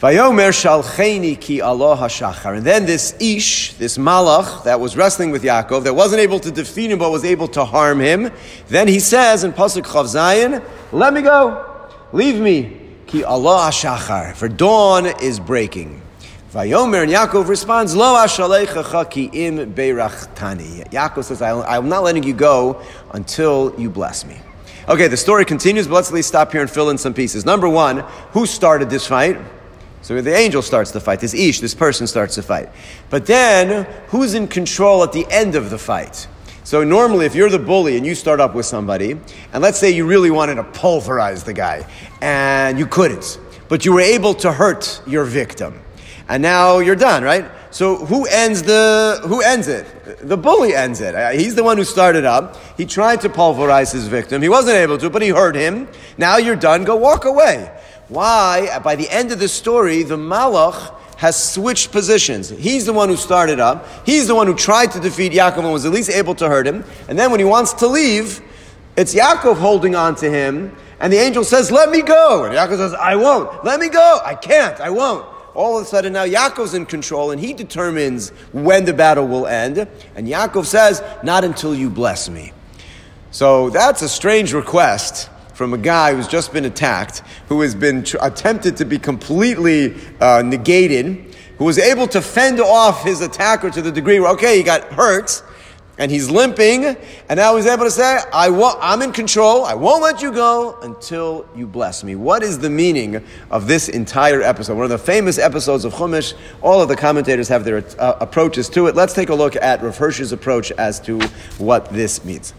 Vayomer 0.00 0.50
shalcheni 0.52 1.40
ki 1.40 1.60
alah 1.60 1.96
hashachar. 1.96 2.58
And 2.58 2.66
then 2.66 2.84
this 2.84 3.16
ish, 3.18 3.72
this 3.74 3.96
malach 3.96 4.64
that 4.64 4.78
was 4.78 4.94
wrestling 4.94 5.30
with 5.30 5.42
Yaakov, 5.42 5.84
that 5.84 5.94
wasn't 5.94 6.20
able 6.20 6.38
to 6.40 6.50
defeat 6.50 6.90
him 6.90 6.98
but 6.98 7.10
was 7.10 7.24
able 7.24 7.48
to 7.48 7.64
harm 7.64 8.00
him, 8.00 8.30
then 8.68 8.88
he 8.88 9.00
says 9.00 9.42
in 9.42 9.54
pasuk 9.54 9.84
chaf 9.84 10.04
zayin, 10.04 10.62
"Let 10.92 11.14
me 11.14 11.22
go, 11.22 11.64
leave 12.12 12.38
me." 12.38 12.78
Ki 13.06 13.22
alah 13.22 13.70
shachar, 13.70 14.34
for 14.34 14.48
dawn 14.48 15.06
is 15.22 15.40
breaking. 15.40 16.02
Vayomer 16.52 17.02
and 17.02 17.12
Yaakov 17.12 17.48
responds, 17.48 17.96
Lo 17.96 18.16
ashalecha 18.16 19.10
ki 19.10 19.30
im 19.32 19.72
beirachtani. 19.72 20.90
Yaakov 20.90 21.24
says, 21.24 21.40
I 21.40 21.76
am 21.76 21.88
not 21.88 22.02
letting 22.02 22.22
you 22.22 22.34
go 22.34 22.82
until 23.12 23.74
you 23.78 23.88
bless 23.88 24.26
me. 24.26 24.36
Okay, 24.88 25.08
the 25.08 25.16
story 25.16 25.44
continues, 25.44 25.86
but 25.86 25.94
let's 25.94 26.08
at 26.08 26.14
least 26.14 26.28
stop 26.28 26.52
here 26.52 26.60
and 26.60 26.70
fill 26.70 26.90
in 26.90 26.98
some 26.98 27.14
pieces. 27.14 27.44
Number 27.44 27.68
one, 27.68 28.04
who 28.32 28.46
started 28.46 28.88
this 28.88 29.06
fight? 29.06 29.36
So 30.06 30.22
the 30.22 30.36
angel 30.36 30.62
starts 30.62 30.92
the 30.92 31.00
fight. 31.00 31.18
This 31.18 31.34
Ish, 31.34 31.58
this 31.58 31.74
person 31.74 32.06
starts 32.06 32.36
the 32.36 32.42
fight. 32.42 32.68
But 33.10 33.26
then, 33.26 33.92
who's 34.06 34.34
in 34.34 34.46
control 34.46 35.02
at 35.02 35.10
the 35.10 35.26
end 35.28 35.56
of 35.56 35.68
the 35.68 35.78
fight? 35.78 36.28
So 36.62 36.84
normally, 36.84 37.26
if 37.26 37.34
you're 37.34 37.50
the 37.50 37.58
bully 37.58 37.96
and 37.96 38.06
you 38.06 38.14
start 38.14 38.38
up 38.38 38.54
with 38.54 38.66
somebody, 38.66 39.18
and 39.52 39.60
let's 39.60 39.80
say 39.80 39.90
you 39.90 40.06
really 40.06 40.30
wanted 40.30 40.54
to 40.54 40.62
pulverize 40.62 41.42
the 41.42 41.54
guy, 41.54 41.84
and 42.20 42.78
you 42.78 42.86
couldn't, 42.86 43.40
but 43.68 43.84
you 43.84 43.94
were 43.94 44.00
able 44.00 44.32
to 44.34 44.52
hurt 44.52 45.02
your 45.08 45.24
victim, 45.24 45.80
and 46.28 46.40
now 46.40 46.78
you're 46.78 46.94
done, 46.94 47.24
right? 47.24 47.50
So 47.72 47.96
who 47.96 48.26
ends 48.26 48.62
the 48.62 49.20
who 49.24 49.42
ends 49.42 49.66
it? 49.66 49.86
The 50.20 50.36
bully 50.36 50.72
ends 50.72 51.00
it. 51.00 51.16
Uh, 51.16 51.30
he's 51.30 51.56
the 51.56 51.64
one 51.64 51.78
who 51.78 51.84
started 51.84 52.24
up. 52.24 52.56
He 52.76 52.86
tried 52.86 53.22
to 53.22 53.28
pulverize 53.28 53.90
his 53.90 54.06
victim. 54.06 54.40
He 54.40 54.48
wasn't 54.48 54.76
able 54.76 54.98
to, 54.98 55.10
but 55.10 55.20
he 55.20 55.30
hurt 55.30 55.56
him. 55.56 55.88
Now 56.16 56.36
you're 56.36 56.54
done. 56.54 56.84
Go 56.84 56.94
walk 56.94 57.24
away. 57.24 57.75
Why? 58.08 58.78
By 58.80 58.96
the 58.96 59.08
end 59.10 59.32
of 59.32 59.38
the 59.38 59.48
story, 59.48 60.02
the 60.02 60.16
malach 60.16 60.94
has 61.16 61.52
switched 61.52 61.92
positions. 61.92 62.50
He's 62.50 62.86
the 62.86 62.92
one 62.92 63.08
who 63.08 63.16
started 63.16 63.58
up. 63.58 63.86
He's 64.04 64.28
the 64.28 64.34
one 64.34 64.46
who 64.46 64.54
tried 64.54 64.92
to 64.92 65.00
defeat 65.00 65.32
Yaakov 65.32 65.58
and 65.58 65.72
was 65.72 65.86
at 65.86 65.92
least 65.92 66.10
able 66.10 66.34
to 66.36 66.48
hurt 66.48 66.66
him. 66.66 66.84
And 67.08 67.18
then 67.18 67.30
when 67.30 67.40
he 67.40 67.46
wants 67.46 67.72
to 67.74 67.86
leave, 67.86 68.40
it's 68.96 69.14
Yaakov 69.14 69.56
holding 69.56 69.94
on 69.94 70.14
to 70.16 70.30
him. 70.30 70.76
And 71.00 71.12
the 71.12 71.18
angel 71.18 71.42
says, 71.42 71.70
Let 71.70 71.90
me 71.90 72.02
go. 72.02 72.44
And 72.44 72.54
Yaakov 72.54 72.76
says, 72.76 72.94
I 72.94 73.16
won't. 73.16 73.64
Let 73.64 73.80
me 73.80 73.88
go. 73.88 74.20
I 74.24 74.34
can't. 74.34 74.78
I 74.80 74.90
won't. 74.90 75.26
All 75.54 75.78
of 75.78 75.86
a 75.86 75.88
sudden 75.88 76.12
now 76.12 76.26
Yaakov's 76.26 76.74
in 76.74 76.84
control 76.84 77.30
and 77.30 77.40
he 77.40 77.54
determines 77.54 78.28
when 78.52 78.84
the 78.84 78.92
battle 78.92 79.26
will 79.26 79.46
end. 79.46 79.78
And 80.14 80.28
Yaakov 80.28 80.66
says, 80.66 81.02
Not 81.22 81.44
until 81.44 81.74
you 81.74 81.90
bless 81.90 82.28
me. 82.28 82.52
So 83.30 83.70
that's 83.70 84.02
a 84.02 84.08
strange 84.08 84.52
request 84.52 85.30
from 85.56 85.72
a 85.72 85.78
guy 85.78 86.14
who's 86.14 86.28
just 86.28 86.52
been 86.52 86.66
attacked, 86.66 87.22
who 87.48 87.62
has 87.62 87.74
been 87.74 88.04
tr- 88.04 88.18
attempted 88.20 88.76
to 88.76 88.84
be 88.84 88.98
completely 88.98 89.94
uh, 90.20 90.42
negated, 90.42 91.34
who 91.56 91.64
was 91.64 91.78
able 91.78 92.06
to 92.06 92.20
fend 92.20 92.60
off 92.60 93.02
his 93.02 93.22
attacker 93.22 93.70
to 93.70 93.80
the 93.80 93.90
degree 93.90 94.20
where, 94.20 94.32
okay, 94.32 94.58
he 94.58 94.62
got 94.62 94.84
hurt, 94.92 95.42
and 95.98 96.10
he's 96.10 96.28
limping, 96.28 96.84
and 96.84 97.38
now 97.38 97.56
he's 97.56 97.64
able 97.64 97.84
to 97.84 97.90
say, 97.90 98.20
I 98.34 98.50
wa- 98.50 98.76
I'm 98.82 99.00
in 99.00 99.12
control, 99.12 99.64
I 99.64 99.72
won't 99.72 100.02
let 100.02 100.20
you 100.20 100.30
go 100.30 100.78
until 100.82 101.48
you 101.56 101.66
bless 101.66 102.04
me. 102.04 102.16
What 102.16 102.42
is 102.42 102.58
the 102.58 102.68
meaning 102.68 103.24
of 103.50 103.66
this 103.66 103.88
entire 103.88 104.42
episode? 104.42 104.74
One 104.74 104.84
of 104.84 104.90
the 104.90 104.98
famous 104.98 105.38
episodes 105.38 105.86
of 105.86 105.94
Chumash. 105.94 106.34
All 106.60 106.82
of 106.82 106.88
the 106.90 106.96
commentators 106.96 107.48
have 107.48 107.64
their 107.64 107.82
uh, 107.98 108.18
approaches 108.20 108.68
to 108.70 108.88
it. 108.88 108.94
Let's 108.94 109.14
take 109.14 109.30
a 109.30 109.34
look 109.34 109.56
at 109.56 109.82
Rav 109.82 109.96
Hirsch's 109.96 110.32
approach 110.32 110.70
as 110.72 111.00
to 111.00 111.18
what 111.56 111.88
this 111.88 112.26
means. 112.26 112.52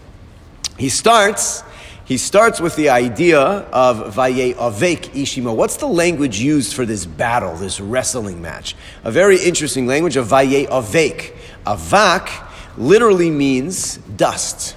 He 0.76 0.88
starts 0.88 1.62
he 2.08 2.16
starts 2.16 2.58
with 2.58 2.74
the 2.74 2.88
idea 2.88 3.38
of 3.38 4.14
Vaye 4.14 4.54
Avek 4.54 5.10
Ishimo. 5.10 5.54
What's 5.54 5.76
the 5.76 5.86
language 5.86 6.40
used 6.40 6.72
for 6.72 6.86
this 6.86 7.04
battle, 7.04 7.54
this 7.56 7.80
wrestling 7.80 8.40
match? 8.40 8.74
A 9.04 9.10
very 9.10 9.36
interesting 9.36 9.86
language 9.86 10.16
of 10.16 10.28
Vaye 10.28 10.66
Avek. 10.68 11.36
Avak 11.66 12.48
literally 12.78 13.30
means 13.30 13.98
dust. 13.98 14.74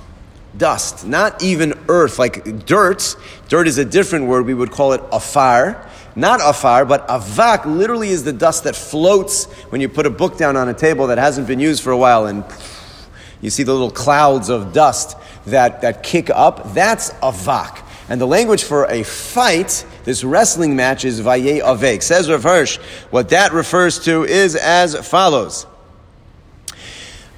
Dust, 0.58 1.08
not 1.08 1.41
even 1.41 1.73
earth, 1.88 2.19
like 2.19 2.65
dirt. 2.65 3.15
Dirt 3.47 3.65
is 3.65 3.77
a 3.77 3.86
different 3.86 4.25
word. 4.25 4.45
We 4.45 4.53
would 4.53 4.71
call 4.71 4.91
it 4.91 5.01
afar. 5.13 5.88
Not 6.17 6.41
afar, 6.43 6.84
but 6.84 7.08
avak 7.08 7.63
literally 7.63 8.10
is 8.10 8.25
the 8.25 8.34
dust 8.34 8.65
that 8.65 8.75
floats 8.75 9.45
when 9.69 9.79
you 9.79 9.88
put 9.88 10.05
a 10.05 10.10
book 10.10 10.38
down 10.38 10.58
on 10.58 10.67
a 10.67 10.73
table 10.73 11.08
that 11.08 11.17
hasn't 11.17 11.47
been 11.47 11.62
used 11.62 11.82
for 11.82 11.91
a 11.91 11.97
while 11.97 12.25
and 12.25 12.43
you 13.41 13.49
see 13.49 13.63
the 13.63 13.73
little 13.73 13.91
clouds 13.91 14.49
of 14.49 14.73
dust 14.73 15.17
that, 15.45 15.82
that 15.82 16.04
kick 16.04 16.30
up, 16.30 16.73
that's 16.73 17.12
avak. 17.15 17.84
And 18.08 18.19
the 18.19 18.27
language 18.27 18.63
for 18.63 18.86
a 18.86 19.04
fight, 19.04 19.86
this 20.04 20.23
wrestling 20.23 20.75
match, 20.75 21.06
is 21.06 21.21
vaye 21.21 21.62
avek. 21.62 22.04
Says 22.04 22.30
Rav 22.30 22.43
Hirsch, 22.43 22.77
what 23.10 23.30
that 23.30 23.54
refers 23.54 23.99
to 24.06 24.23
is 24.25 24.56
as 24.56 24.95
follows. 25.08 25.65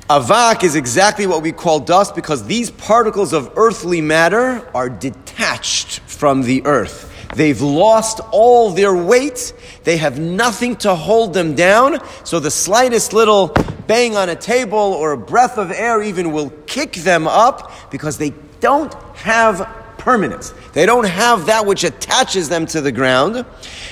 Avak 0.09 0.63
is 0.63 0.75
exactly 0.75 1.25
what 1.25 1.41
we 1.41 1.51
call 1.51 1.79
dust 1.79 2.13
because 2.13 2.45
these 2.45 2.69
particles 2.69 3.31
of 3.31 3.53
earthly 3.55 4.01
matter 4.01 4.67
are 4.75 4.89
detached 4.89 5.99
from 6.01 6.41
the 6.41 6.65
earth. 6.65 7.12
They've 7.35 7.61
lost 7.61 8.19
all 8.31 8.69
their 8.71 8.95
weight. 8.95 9.53
They 9.83 9.97
have 9.97 10.19
nothing 10.19 10.75
to 10.77 10.95
hold 10.95 11.33
them 11.33 11.55
down. 11.55 11.99
So 12.23 12.39
the 12.39 12.51
slightest 12.51 13.13
little 13.13 13.55
bang 13.87 14.15
on 14.15 14.29
a 14.29 14.35
table 14.35 14.77
or 14.77 15.11
a 15.11 15.17
breath 15.17 15.57
of 15.57 15.71
air 15.71 16.01
even 16.01 16.31
will 16.31 16.51
kick 16.67 16.93
them 16.93 17.27
up 17.27 17.71
because 17.91 18.17
they 18.17 18.33
don't 18.59 18.93
have 19.15 19.67
permanence. 19.97 20.53
They 20.73 20.85
don't 20.85 21.07
have 21.07 21.47
that 21.47 21.65
which 21.65 21.83
attaches 21.83 22.49
them 22.49 22.65
to 22.67 22.81
the 22.81 22.91
ground. 22.91 23.45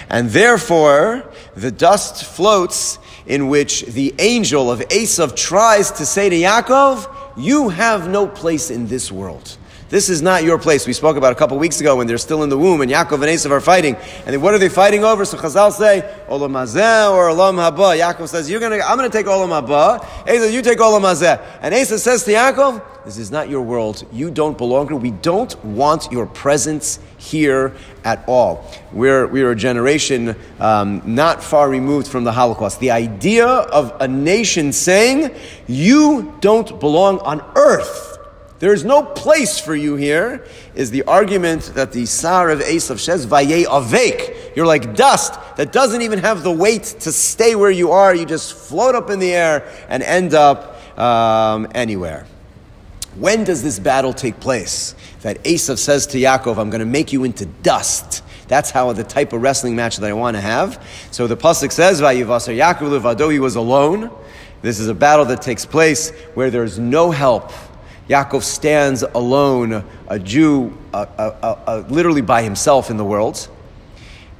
And 0.09 0.29
therefore, 0.29 1.29
the 1.55 1.71
dust 1.71 2.25
floats 2.25 2.99
in 3.25 3.47
which 3.47 3.83
the 3.83 4.13
angel 4.19 4.71
of 4.71 4.81
Esav 4.89 5.35
tries 5.35 5.91
to 5.91 6.05
say 6.05 6.29
to 6.29 6.35
Yaakov, 6.35 7.37
You 7.37 7.69
have 7.69 8.09
no 8.09 8.27
place 8.27 8.69
in 8.69 8.87
this 8.87 9.11
world. 9.11 9.57
This 9.91 10.07
is 10.07 10.21
not 10.21 10.45
your 10.45 10.57
place. 10.57 10.87
We 10.87 10.93
spoke 10.93 11.17
about 11.17 11.33
a 11.33 11.35
couple 11.35 11.59
weeks 11.59 11.81
ago 11.81 11.97
when 11.97 12.07
they're 12.07 12.17
still 12.17 12.43
in 12.43 12.49
the 12.49 12.57
womb 12.57 12.79
and 12.79 12.89
Yaakov 12.89 13.15
and 13.15 13.23
Esav 13.23 13.51
are 13.51 13.59
fighting. 13.59 13.97
And 14.25 14.27
then 14.27 14.39
what 14.39 14.53
are 14.53 14.57
they 14.57 14.69
fighting 14.69 15.03
over? 15.03 15.25
So 15.25 15.37
Chazal 15.37 15.73
say, 15.73 16.09
Olam 16.29 16.53
Hazeh 16.53 17.11
or 17.11 17.27
Olam 17.27 17.55
Haba. 17.55 17.99
Yaakov 17.99 18.29
says, 18.29 18.49
You're 18.49 18.61
gonna, 18.61 18.77
I'm 18.77 18.97
going 18.97 19.11
to 19.11 19.15
take 19.15 19.25
Olam 19.25 19.49
Haba. 19.49 19.99
Esav, 20.25 20.53
you 20.53 20.61
take 20.61 20.77
Olam 20.77 21.01
Hazeh. 21.01 21.45
And 21.61 21.75
Esav 21.75 21.99
says 21.99 22.23
to 22.23 22.31
Yaakov, 22.31 23.03
This 23.03 23.17
is 23.17 23.31
not 23.31 23.49
your 23.49 23.63
world. 23.63 24.07
You 24.13 24.31
don't 24.31 24.57
belong 24.57 24.87
here. 24.87 24.95
We 24.95 25.11
don't 25.11 25.53
want 25.65 26.09
your 26.09 26.25
presence 26.25 26.97
here 27.17 27.75
at 28.05 28.23
all. 28.29 28.65
We're, 28.93 29.27
we're 29.27 29.51
a 29.51 29.57
generation 29.57 30.37
um, 30.61 31.01
not 31.03 31.43
far 31.43 31.69
removed 31.69 32.07
from 32.07 32.23
the 32.23 32.31
Holocaust. 32.31 32.79
The 32.79 32.91
idea 32.91 33.45
of 33.45 33.93
a 33.99 34.07
nation 34.07 34.71
saying, 34.71 35.35
You 35.67 36.33
don't 36.39 36.79
belong 36.79 37.19
on 37.19 37.43
earth 37.57 38.10
there 38.61 38.73
is 38.73 38.85
no 38.85 39.01
place 39.01 39.59
for 39.59 39.75
you 39.75 39.95
here, 39.95 40.45
is 40.75 40.91
the 40.91 41.01
argument 41.05 41.71
that 41.73 41.91
the 41.93 42.05
Sar 42.05 42.51
of 42.51 42.59
Esav 42.59 42.99
says, 42.99 43.25
Vaye 43.25 43.65
Avek. 43.65 44.55
You're 44.55 44.67
like 44.67 44.95
dust 44.95 45.33
that 45.57 45.71
doesn't 45.71 46.03
even 46.03 46.19
have 46.19 46.43
the 46.43 46.51
weight 46.51 46.83
to 46.99 47.11
stay 47.11 47.55
where 47.55 47.71
you 47.71 47.89
are. 47.89 48.13
You 48.13 48.23
just 48.23 48.53
float 48.53 48.93
up 48.93 49.09
in 49.09 49.17
the 49.17 49.33
air 49.33 49.67
and 49.89 50.03
end 50.03 50.35
up 50.35 50.77
um, 50.99 51.69
anywhere. 51.73 52.27
When 53.15 53.45
does 53.45 53.63
this 53.63 53.79
battle 53.79 54.13
take 54.13 54.39
place? 54.39 54.93
That 55.21 55.43
Esav 55.43 55.79
says 55.79 56.05
to 56.07 56.19
Yaakov, 56.19 56.59
I'm 56.59 56.69
going 56.69 56.81
to 56.81 56.85
make 56.85 57.11
you 57.11 57.23
into 57.23 57.47
dust. 57.47 58.23
That's 58.47 58.69
how 58.69 58.93
the 58.93 59.03
type 59.03 59.33
of 59.33 59.41
wrestling 59.41 59.75
match 59.75 59.97
that 59.97 60.07
I 60.07 60.13
want 60.13 60.37
to 60.37 60.41
have. 60.41 60.85
So 61.09 61.25
the 61.25 61.35
pasuk 61.35 61.71
says, 61.71 61.99
"Vayivasar 61.99 62.55
Yaakov 62.55 62.91
levado." 62.91 63.31
He 63.31 63.39
was 63.39 63.55
alone. 63.55 64.11
This 64.61 64.79
is 64.79 64.87
a 64.87 64.93
battle 64.93 65.25
that 65.25 65.41
takes 65.41 65.65
place 65.65 66.11
where 66.35 66.51
there's 66.51 66.77
no 66.77 67.09
help. 67.09 67.51
Yaakov 68.09 68.43
stands 68.43 69.03
alone, 69.03 69.85
a 70.07 70.19
Jew, 70.19 70.77
literally 71.89 72.21
by 72.21 72.43
himself 72.43 72.89
in 72.89 72.97
the 72.97 73.05
world. 73.05 73.47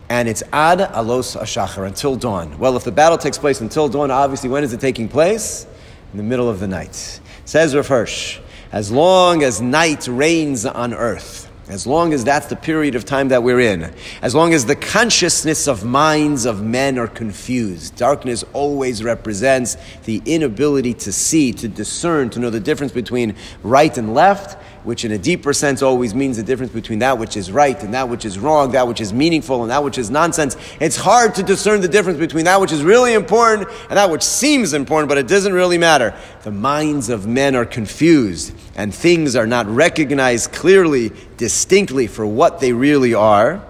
And 0.10 0.28
it's 0.28 0.44
ad 0.52 0.80
alos 0.80 1.40
ashachar, 1.40 1.88
until 1.88 2.18
dawn. 2.18 2.60
Well, 2.60 2.76
if 2.76 2.84
the 2.84 2.92
battle 2.92 3.18
takes 3.18 3.38
place 3.38 3.62
until 3.62 3.88
dawn, 3.88 4.12
obviously, 4.12 4.50
when 4.50 4.64
is 4.64 4.74
it 4.74 4.82
taking 4.82 5.08
place? 5.08 5.66
In 6.12 6.18
the 6.18 6.24
middle 6.24 6.50
of 6.50 6.60
the 6.60 6.68
night. 6.68 7.22
Says 7.46 7.74
Rav 7.74 7.88
Hirsch, 7.88 8.40
as 8.74 8.92
long 8.92 9.42
as 9.42 9.62
night 9.62 10.08
reigns 10.10 10.66
on 10.66 10.94
earth, 10.94 11.41
as 11.72 11.88
long 11.88 12.12
as 12.12 12.26
that's 12.26 12.48
the 12.48 12.56
period 12.58 12.96
of 12.96 13.06
time 13.06 13.30
that 13.30 13.44
we're 13.44 13.62
in, 13.62 13.94
as 14.22 14.36
long 14.36 14.54
as 14.54 14.66
the 14.66 14.76
consciousness 14.76 15.70
of 15.70 15.86
minds 15.86 16.46
of 16.46 16.62
men 16.62 17.00
are 17.00 17.08
confused, 17.08 17.96
darkness 17.96 18.44
always 18.52 19.02
represents 19.06 19.78
the 20.04 20.22
inability 20.26 20.94
to 20.94 21.14
see, 21.14 21.54
to 21.54 21.70
discern, 21.70 22.30
to 22.30 22.40
know 22.40 22.50
the 22.50 22.60
difference 22.60 22.92
between 22.92 23.38
right 23.64 23.98
and 23.98 24.14
left, 24.14 24.62
which 24.84 25.06
in 25.06 25.12
a 25.12 25.18
deeper 25.18 25.54
sense 25.54 25.82
always 25.82 26.16
means 26.16 26.38
the 26.38 26.44
difference 26.44 26.72
between 26.72 27.00
that 27.00 27.18
which 27.18 27.38
is 27.38 27.52
right 27.52 27.82
and 27.84 27.94
that 27.94 28.10
which 28.10 28.26
is 28.26 28.40
wrong, 28.40 28.72
that 28.72 28.88
which 28.88 29.02
is 29.02 29.14
meaningful 29.14 29.62
and 29.62 29.72
that 29.72 29.84
which 29.84 29.98
is 29.98 30.10
nonsense. 30.10 30.58
It's 30.80 30.96
hard 30.96 31.36
to 31.36 31.44
discern 31.44 31.82
the 31.82 31.88
difference 31.88 32.20
between 32.20 32.46
that 32.46 32.60
which 32.60 32.72
is 32.72 32.84
really 32.84 33.14
important 33.14 33.70
and 33.90 33.98
that 33.98 34.10
which 34.10 34.24
seems 34.24 34.74
important, 34.74 35.10
but 35.10 35.18
it 35.18 35.28
doesn't 35.28 35.54
really 35.54 35.78
matter. 35.78 36.14
The 36.44 36.52
minds 36.52 37.10
of 37.10 37.28
men 37.28 37.56
are 37.56 37.66
confused 37.66 38.54
and 38.76 38.94
things 38.94 39.36
are 39.36 39.48
not 39.48 39.68
recognized 39.68 40.52
clearly, 40.52 41.12
distinctly 41.38 42.08
for 42.08 42.26
what 42.26 42.60
they 42.60 42.74
really 42.74 43.14
are. 43.14 43.64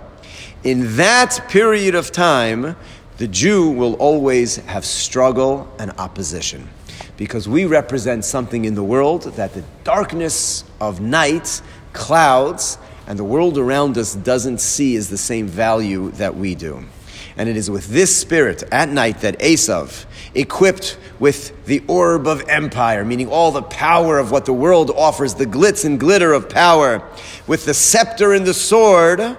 In 0.63 0.95
that 0.97 1.45
period 1.49 1.95
of 1.95 2.11
time, 2.11 2.75
the 3.17 3.27
Jew 3.27 3.69
will 3.69 3.95
always 3.95 4.57
have 4.57 4.85
struggle 4.85 5.71
and 5.77 5.91
opposition 5.97 6.67
because 7.21 7.47
we 7.47 7.65
represent 7.65 8.25
something 8.25 8.65
in 8.65 8.73
the 8.73 8.83
world 8.83 9.21
that 9.35 9.53
the 9.53 9.63
darkness 9.83 10.63
of 10.79 11.01
night 11.01 11.61
clouds 11.93 12.79
and 13.05 13.19
the 13.19 13.23
world 13.23 13.59
around 13.59 13.95
us 13.95 14.15
doesn't 14.15 14.59
see 14.59 14.95
as 14.95 15.07
the 15.07 15.19
same 15.19 15.45
value 15.45 16.09
that 16.13 16.35
we 16.35 16.55
do. 16.55 16.83
And 17.37 17.47
it 17.47 17.55
is 17.55 17.69
with 17.69 17.89
this 17.89 18.17
spirit 18.17 18.63
at 18.71 18.89
night 18.89 19.21
that 19.21 19.37
Esav, 19.37 20.05
equipped 20.33 20.97
with 21.19 21.63
the 21.65 21.83
orb 21.87 22.25
of 22.25 22.41
empire, 22.49 23.05
meaning 23.05 23.29
all 23.29 23.51
the 23.51 23.61
power 23.61 24.17
of 24.17 24.31
what 24.31 24.45
the 24.45 24.53
world 24.53 24.89
offers, 24.89 25.35
the 25.35 25.45
glitz 25.45 25.85
and 25.85 25.99
glitter 25.99 26.33
of 26.33 26.49
power, 26.49 27.07
with 27.45 27.65
the 27.65 27.73
scepter 27.75 28.33
and 28.33 28.47
the 28.47 28.53
sword, 28.55 29.37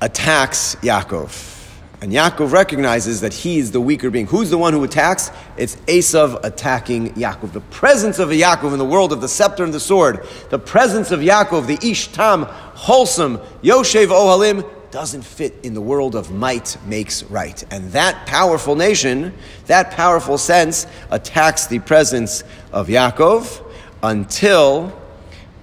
attacks 0.00 0.74
Yaakov. 0.82 1.59
And 2.02 2.12
Yaakov 2.12 2.50
recognizes 2.50 3.20
that 3.20 3.34
he 3.34 3.58
is 3.58 3.72
the 3.72 3.80
weaker 3.80 4.08
being. 4.08 4.26
Who's 4.26 4.48
the 4.48 4.56
one 4.56 4.72
who 4.72 4.82
attacks? 4.84 5.30
It's 5.58 5.76
Esav 5.76 6.42
attacking 6.42 7.12
Yaakov. 7.14 7.52
The 7.52 7.60
presence 7.60 8.18
of 8.18 8.30
Yaakov 8.30 8.72
in 8.72 8.78
the 8.78 8.86
world 8.86 9.12
of 9.12 9.20
the 9.20 9.28
scepter 9.28 9.64
and 9.64 9.74
the 9.74 9.80
sword, 9.80 10.26
the 10.48 10.58
presence 10.58 11.10
of 11.10 11.20
Yaakov, 11.20 11.66
the 11.66 11.76
Ishtam, 11.76 12.46
wholesome, 12.48 13.36
Yoshev 13.62 14.06
Ohalim, 14.06 14.66
doesn't 14.90 15.22
fit 15.22 15.54
in 15.62 15.74
the 15.74 15.80
world 15.80 16.16
of 16.16 16.30
might 16.32 16.76
makes 16.86 17.22
right. 17.24 17.62
And 17.70 17.92
that 17.92 18.26
powerful 18.26 18.74
nation, 18.74 19.34
that 19.66 19.90
powerful 19.92 20.38
sense, 20.38 20.86
attacks 21.10 21.66
the 21.66 21.80
presence 21.80 22.44
of 22.72 22.88
Yaakov 22.88 23.62
until, 24.02 24.98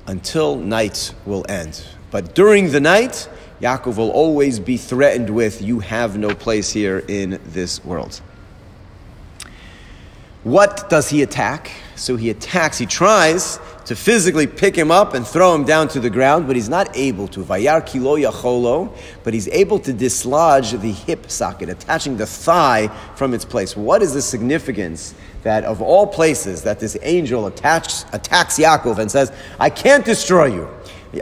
until 0.06 0.56
night 0.56 1.14
will 1.26 1.46
end. 1.50 1.84
But 2.12 2.36
during 2.36 2.72
the 2.72 2.80
night, 2.80 3.28
Yaakov 3.62 3.98
will 3.98 4.12
always 4.12 4.60
be 4.60 4.78
threatened 4.78 5.30
with, 5.30 5.62
You 5.62 5.80
have 5.80 6.18
no 6.18 6.36
place 6.36 6.72
here 6.72 7.00
in 7.08 7.40
this 7.46 7.84
world. 7.84 8.22
What 10.44 10.90
does 10.90 11.10
he 11.10 11.24
attack? 11.24 11.72
So 11.96 12.16
he 12.16 12.30
attacks, 12.30 12.78
he 12.78 12.86
tries 12.86 13.60
to 13.86 13.96
physically 13.96 14.48
pick 14.48 14.76
him 14.76 14.92
up 14.92 15.14
and 15.14 15.26
throw 15.26 15.56
him 15.56 15.64
down 15.64 15.88
to 15.88 16.00
the 16.00 16.10
ground, 16.10 16.46
but 16.46 16.56
he's 16.56 16.70
not 16.70 16.96
able 16.96 17.28
to. 17.30 17.44
Vayar 17.44 17.86
kilo 17.86 18.18
yacholo, 18.18 18.96
but 19.24 19.34
he's 19.34 19.48
able 19.48 19.80
to 19.80 19.94
dislodge 19.94 20.72
the 20.72 20.92
hip 20.92 21.32
socket, 21.32 21.70
attaching 21.70 22.18
the 22.18 22.26
thigh 22.26 22.88
from 23.16 23.34
its 23.34 23.46
place. 23.46 23.76
What 23.76 24.04
is 24.04 24.14
the 24.14 24.22
significance 24.22 25.16
that 25.44 25.64
of 25.64 25.82
all 25.82 26.06
places 26.06 26.64
that 26.64 26.80
this 26.80 26.98
angel 27.02 27.48
attacks, 27.48 28.06
attacks 28.12 28.60
Yaakov 28.60 29.00
and 29.00 29.10
says, 29.10 29.32
I 29.60 29.70
can't 29.70 30.04
destroy 30.04 30.48
you. 30.48 30.70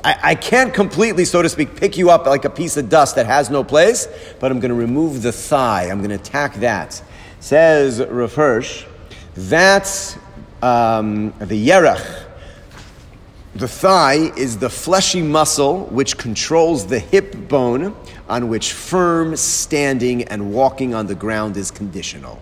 I, 0.04 0.32
I, 0.32 0.36
can't 0.36 0.74
completely, 0.74 1.26
so 1.26 1.42
to 1.42 1.50
speak, 1.50 1.76
pick 1.76 1.98
you 1.98 2.10
up 2.10 2.26
like 2.26 2.46
a 2.46 2.50
piece 2.50 2.78
of 2.78 2.90
dust 2.90 3.16
that 3.16 3.26
has 3.26 3.50
no 3.50 3.64
place, 3.64 4.08
but 4.40 4.52
I'm 4.52 4.60
going 4.60 4.70
to 4.70 4.76
remove 4.76 5.22
the 5.22 5.32
thigh. 5.32 5.90
I'm 5.90 6.00
going 6.00 6.10
to 6.10 6.16
attack 6.16 6.56
that. 6.56 7.02
Says 7.40 8.02
Rav 8.02 8.34
Hirsch, 8.34 8.86
that's 9.36 10.18
um, 10.62 11.34
the 11.40 11.68
yerach. 11.68 12.24
The 13.56 13.68
thigh 13.68 14.32
is 14.36 14.58
the 14.58 14.70
fleshy 14.70 15.22
muscle 15.22 15.86
which 15.86 16.18
controls 16.18 16.88
the 16.88 17.00
hip 17.00 17.48
bone 17.48 17.96
on 18.28 18.50
which 18.50 18.74
firm 18.74 19.36
standing 19.38 20.24
and 20.24 20.54
walking 20.54 20.94
on 20.94 21.08
the 21.08 21.16
ground 21.16 21.56
is 21.56 21.72
conditional. 21.72 22.42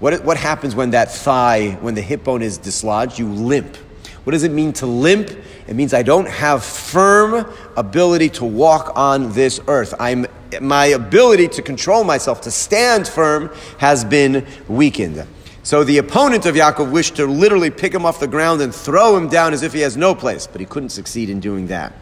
What, 0.00 0.24
what 0.24 0.36
happens 0.38 0.74
when 0.74 0.90
that 0.90 1.12
thigh, 1.12 1.72
when 1.82 1.94
the 1.94 2.00
hip 2.00 2.24
bone 2.24 2.42
is 2.42 2.58
dislodged? 2.58 3.18
You 3.18 3.28
limp. 3.28 3.76
What 4.24 4.32
does 4.32 4.42
it 4.42 4.52
mean 4.52 4.72
to 4.74 4.86
limp? 4.86 5.30
It 5.66 5.74
means 5.74 5.94
I 5.94 6.02
don't 6.02 6.28
have 6.28 6.64
firm 6.64 7.46
ability 7.76 8.28
to 8.30 8.44
walk 8.44 8.92
on 8.94 9.32
this 9.32 9.60
earth. 9.66 9.94
I'm, 9.98 10.26
my 10.60 10.86
ability 10.86 11.48
to 11.48 11.62
control 11.62 12.04
myself, 12.04 12.42
to 12.42 12.50
stand 12.50 13.08
firm, 13.08 13.50
has 13.78 14.04
been 14.04 14.46
weakened. 14.68 15.26
So 15.62 15.84
the 15.84 15.98
opponent 15.98 16.46
of 16.46 16.54
Yaakov 16.54 16.90
wished 16.90 17.16
to 17.16 17.26
literally 17.26 17.70
pick 17.70 17.94
him 17.94 18.04
off 18.04 18.18
the 18.18 18.26
ground 18.26 18.60
and 18.60 18.74
throw 18.74 19.16
him 19.16 19.28
down 19.28 19.52
as 19.52 19.62
if 19.62 19.72
he 19.72 19.80
has 19.80 19.96
no 19.96 20.14
place, 20.14 20.46
but 20.46 20.60
he 20.60 20.66
couldn't 20.66 20.88
succeed 20.88 21.30
in 21.30 21.40
doing 21.40 21.66
that. 21.68 21.92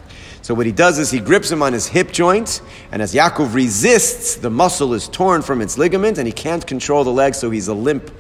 So 0.43 0.55
what 0.55 0.67
he 0.67 0.73
does 0.73 0.99
is 0.99 1.11
he 1.11 1.19
grips 1.19 1.51
him 1.51 1.63
on 1.63 1.73
his 1.73 1.89
hip 1.89 2.11
joint, 2.11 2.63
and 2.93 3.03
as 3.03 3.15
Yaakov 3.15 3.55
resists, 3.55 4.37
the 4.37 4.49
muscle 4.49 4.95
is 4.95 5.09
torn 5.09 5.43
from 5.43 5.61
its 5.61 5.77
ligament, 5.77 6.19
and 6.19 6.27
he 6.27 6.33
can't 6.33 6.67
control 6.67 7.05
the 7.05 7.13
leg, 7.13 7.35
so 7.35 7.51
he's 7.51 7.69
a 7.69 7.75
limp 7.75 8.11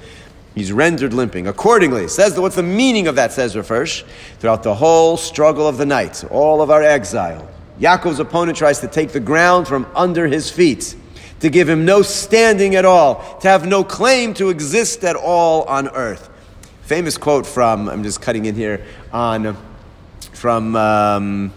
He's 0.58 0.72
rendered 0.72 1.12
limping. 1.12 1.46
Accordingly, 1.46 2.08
says 2.08 2.38
what's 2.38 2.56
the 2.56 2.64
meaning 2.64 3.06
of 3.06 3.14
that, 3.14 3.30
says 3.30 3.54
Rav 3.54 3.68
Hirsch? 3.68 4.02
Throughout 4.40 4.64
the 4.64 4.74
whole 4.74 5.16
struggle 5.16 5.68
of 5.68 5.78
the 5.78 5.86
night, 5.86 6.24
all 6.32 6.60
of 6.60 6.68
our 6.68 6.82
exile, 6.82 7.48
Yaakov's 7.78 8.18
opponent 8.18 8.58
tries 8.58 8.80
to 8.80 8.88
take 8.88 9.12
the 9.12 9.20
ground 9.20 9.68
from 9.68 9.86
under 9.94 10.26
his 10.26 10.50
feet, 10.50 10.96
to 11.38 11.48
give 11.48 11.68
him 11.68 11.84
no 11.84 12.02
standing 12.02 12.74
at 12.74 12.84
all, 12.84 13.38
to 13.38 13.46
have 13.46 13.68
no 13.68 13.84
claim 13.84 14.34
to 14.34 14.48
exist 14.48 15.04
at 15.04 15.14
all 15.14 15.62
on 15.62 15.86
earth. 15.90 16.28
Famous 16.82 17.16
quote 17.16 17.46
from, 17.46 17.88
I'm 17.88 18.02
just 18.02 18.20
cutting 18.20 18.46
in 18.46 18.56
here, 18.56 18.84
on, 19.12 19.56
from 20.32 20.74
um, 20.74 21.52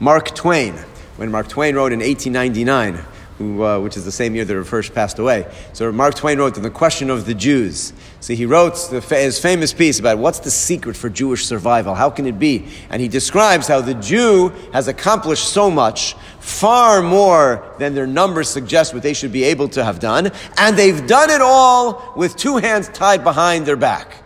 Mark 0.00 0.34
Twain, 0.34 0.74
when 1.16 1.30
Mark 1.30 1.48
Twain 1.48 1.74
wrote 1.74 1.92
in 1.92 2.00
1899 2.00 3.02
who, 3.38 3.64
uh, 3.64 3.78
which 3.78 3.96
is 3.96 4.04
the 4.04 4.12
same 4.12 4.34
year 4.34 4.44
that 4.44 4.56
Rav 4.56 4.68
Hirsch 4.68 4.92
passed 4.92 5.18
away. 5.18 5.46
So 5.72 5.90
Mark 5.92 6.16
Twain 6.16 6.38
wrote 6.38 6.54
the 6.54 6.70
question 6.70 7.08
of 7.08 7.24
the 7.24 7.34
Jews. 7.34 7.92
See, 8.20 8.34
he 8.34 8.46
wrote 8.46 8.74
the, 8.90 9.00
his 9.00 9.38
famous 9.38 9.72
piece 9.72 10.00
about 10.00 10.18
what's 10.18 10.40
the 10.40 10.50
secret 10.50 10.96
for 10.96 11.08
Jewish 11.08 11.46
survival? 11.46 11.94
How 11.94 12.10
can 12.10 12.26
it 12.26 12.38
be? 12.38 12.66
And 12.90 13.00
he 13.00 13.06
describes 13.06 13.68
how 13.68 13.80
the 13.80 13.94
Jew 13.94 14.48
has 14.72 14.88
accomplished 14.88 15.48
so 15.48 15.70
much, 15.70 16.14
far 16.40 17.00
more 17.00 17.64
than 17.78 17.94
their 17.94 18.06
numbers 18.08 18.48
suggest 18.48 18.92
what 18.92 19.04
they 19.04 19.14
should 19.14 19.32
be 19.32 19.44
able 19.44 19.68
to 19.70 19.84
have 19.84 20.00
done, 20.00 20.32
and 20.56 20.76
they've 20.76 21.06
done 21.06 21.30
it 21.30 21.40
all 21.40 22.12
with 22.16 22.36
two 22.36 22.56
hands 22.56 22.88
tied 22.88 23.22
behind 23.22 23.66
their 23.66 23.76
back. 23.76 24.24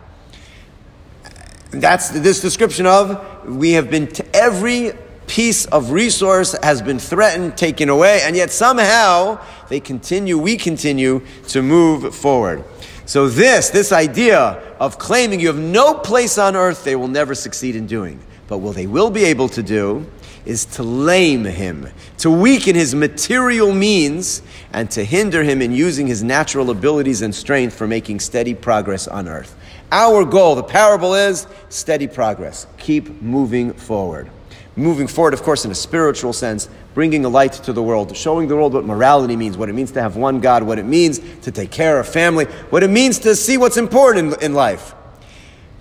That's 1.69 2.09
this 2.09 2.41
description 2.41 2.85
of 2.85 3.47
we 3.47 3.71
have 3.71 3.89
been 3.89 4.07
to 4.07 4.35
every 4.35 4.93
piece 5.27 5.65
of 5.67 5.91
resource 5.91 6.55
has 6.63 6.81
been 6.81 6.99
threatened, 6.99 7.57
taken 7.57 7.89
away, 7.89 8.21
and 8.23 8.35
yet 8.35 8.51
somehow 8.51 9.43
they 9.69 9.79
continue, 9.79 10.37
we 10.37 10.57
continue 10.57 11.21
to 11.47 11.61
move 11.61 12.15
forward. 12.15 12.63
So 13.05 13.27
this, 13.27 13.69
this 13.69 13.91
idea 13.91 14.61
of 14.79 14.97
claiming 14.97 15.39
you 15.39 15.47
have 15.47 15.57
no 15.57 15.93
place 15.93 16.37
on 16.37 16.55
earth, 16.55 16.83
they 16.83 16.95
will 16.95 17.07
never 17.07 17.35
succeed 17.35 17.75
in 17.75 17.85
doing. 17.85 18.19
But 18.47 18.59
what 18.59 18.75
they 18.75 18.87
will 18.87 19.09
be 19.09 19.25
able 19.25 19.49
to 19.49 19.63
do 19.63 20.05
is 20.45 20.65
to 20.65 20.83
lame 20.83 21.45
him, 21.45 21.87
to 22.17 22.29
weaken 22.29 22.75
his 22.75 22.93
material 22.93 23.73
means, 23.73 24.41
and 24.73 24.89
to 24.91 25.03
hinder 25.03 25.43
him 25.43 25.61
in 25.61 25.71
using 25.71 26.07
his 26.07 26.23
natural 26.23 26.69
abilities 26.69 27.21
and 27.21 27.33
strength 27.33 27.75
for 27.75 27.87
making 27.87 28.19
steady 28.19 28.53
progress 28.53 29.07
on 29.07 29.27
earth. 29.27 29.55
Our 29.91 30.25
goal, 30.25 30.55
the 30.55 30.63
parable 30.63 31.13
is 31.13 31.47
steady 31.69 32.07
progress. 32.07 32.67
Keep 32.77 33.21
moving 33.21 33.73
forward 33.73 34.29
moving 34.75 35.07
forward, 35.07 35.33
of 35.33 35.43
course, 35.43 35.65
in 35.65 35.71
a 35.71 35.75
spiritual 35.75 36.33
sense, 36.33 36.67
bringing 36.93 37.25
a 37.25 37.29
light 37.29 37.53
to 37.53 37.73
the 37.73 37.83
world, 37.83 38.15
showing 38.15 38.47
the 38.47 38.55
world 38.55 38.73
what 38.73 38.85
morality 38.85 39.35
means, 39.35 39.57
what 39.57 39.69
it 39.69 39.73
means 39.73 39.91
to 39.91 40.01
have 40.01 40.15
one 40.15 40.39
God, 40.39 40.63
what 40.63 40.79
it 40.79 40.85
means 40.85 41.19
to 41.41 41.51
take 41.51 41.71
care 41.71 41.99
of 41.99 42.07
family, 42.07 42.45
what 42.69 42.83
it 42.83 42.89
means 42.89 43.19
to 43.19 43.35
see 43.35 43.57
what's 43.57 43.77
important 43.77 44.33
in, 44.35 44.41
in 44.41 44.53
life. 44.53 44.95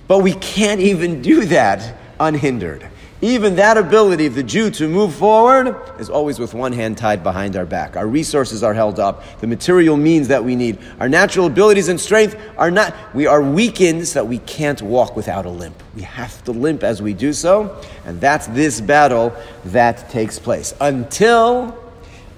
But 0.09 0.19
we 0.19 0.35
can't 0.35 0.81
even 0.81 1.23
do 1.23 1.45
that 1.47 1.97
unhindered. 2.21 2.89
Even 3.25 3.55
that 3.55 3.79
ability 3.79 4.27
of 4.27 4.35
the 4.35 4.43
Jew 4.43 4.69
to 4.73 4.89
move 4.89 5.15
forward 5.15 5.77
is 6.01 6.11
always 6.11 6.41
with 6.41 6.55
one 6.55 6.73
hand 6.73 6.99
tied 6.99 7.23
behind 7.23 7.55
our 7.55 7.65
back. 7.65 7.97
Our 7.97 8.09
resources 8.09 8.65
are 8.65 8.75
held 8.75 8.99
up. 8.99 9.23
The 9.39 9.47
material 9.47 9.97
means 9.97 10.27
that 10.27 10.45
we 10.45 10.57
need, 10.57 10.77
our 10.99 11.09
natural 11.09 11.47
abilities 11.47 11.87
and 11.87 12.01
strength 12.01 12.37
are 12.59 12.73
not, 12.73 12.93
we 13.15 13.29
are 13.29 13.41
weakened 13.41 14.09
so 14.09 14.15
that 14.15 14.27
we 14.29 14.39
can't 14.39 14.83
walk 14.83 15.15
without 15.15 15.47
a 15.47 15.51
limp. 15.51 15.81
We 15.95 16.03
have 16.03 16.43
to 16.47 16.51
limp 16.51 16.83
as 16.83 17.01
we 17.01 17.15
do 17.15 17.33
so. 17.33 17.81
And 18.05 18.21
that's 18.21 18.49
this 18.49 18.81
battle 18.81 19.33
that 19.67 20.11
takes 20.11 20.41
place 20.41 20.75
until 20.81 21.79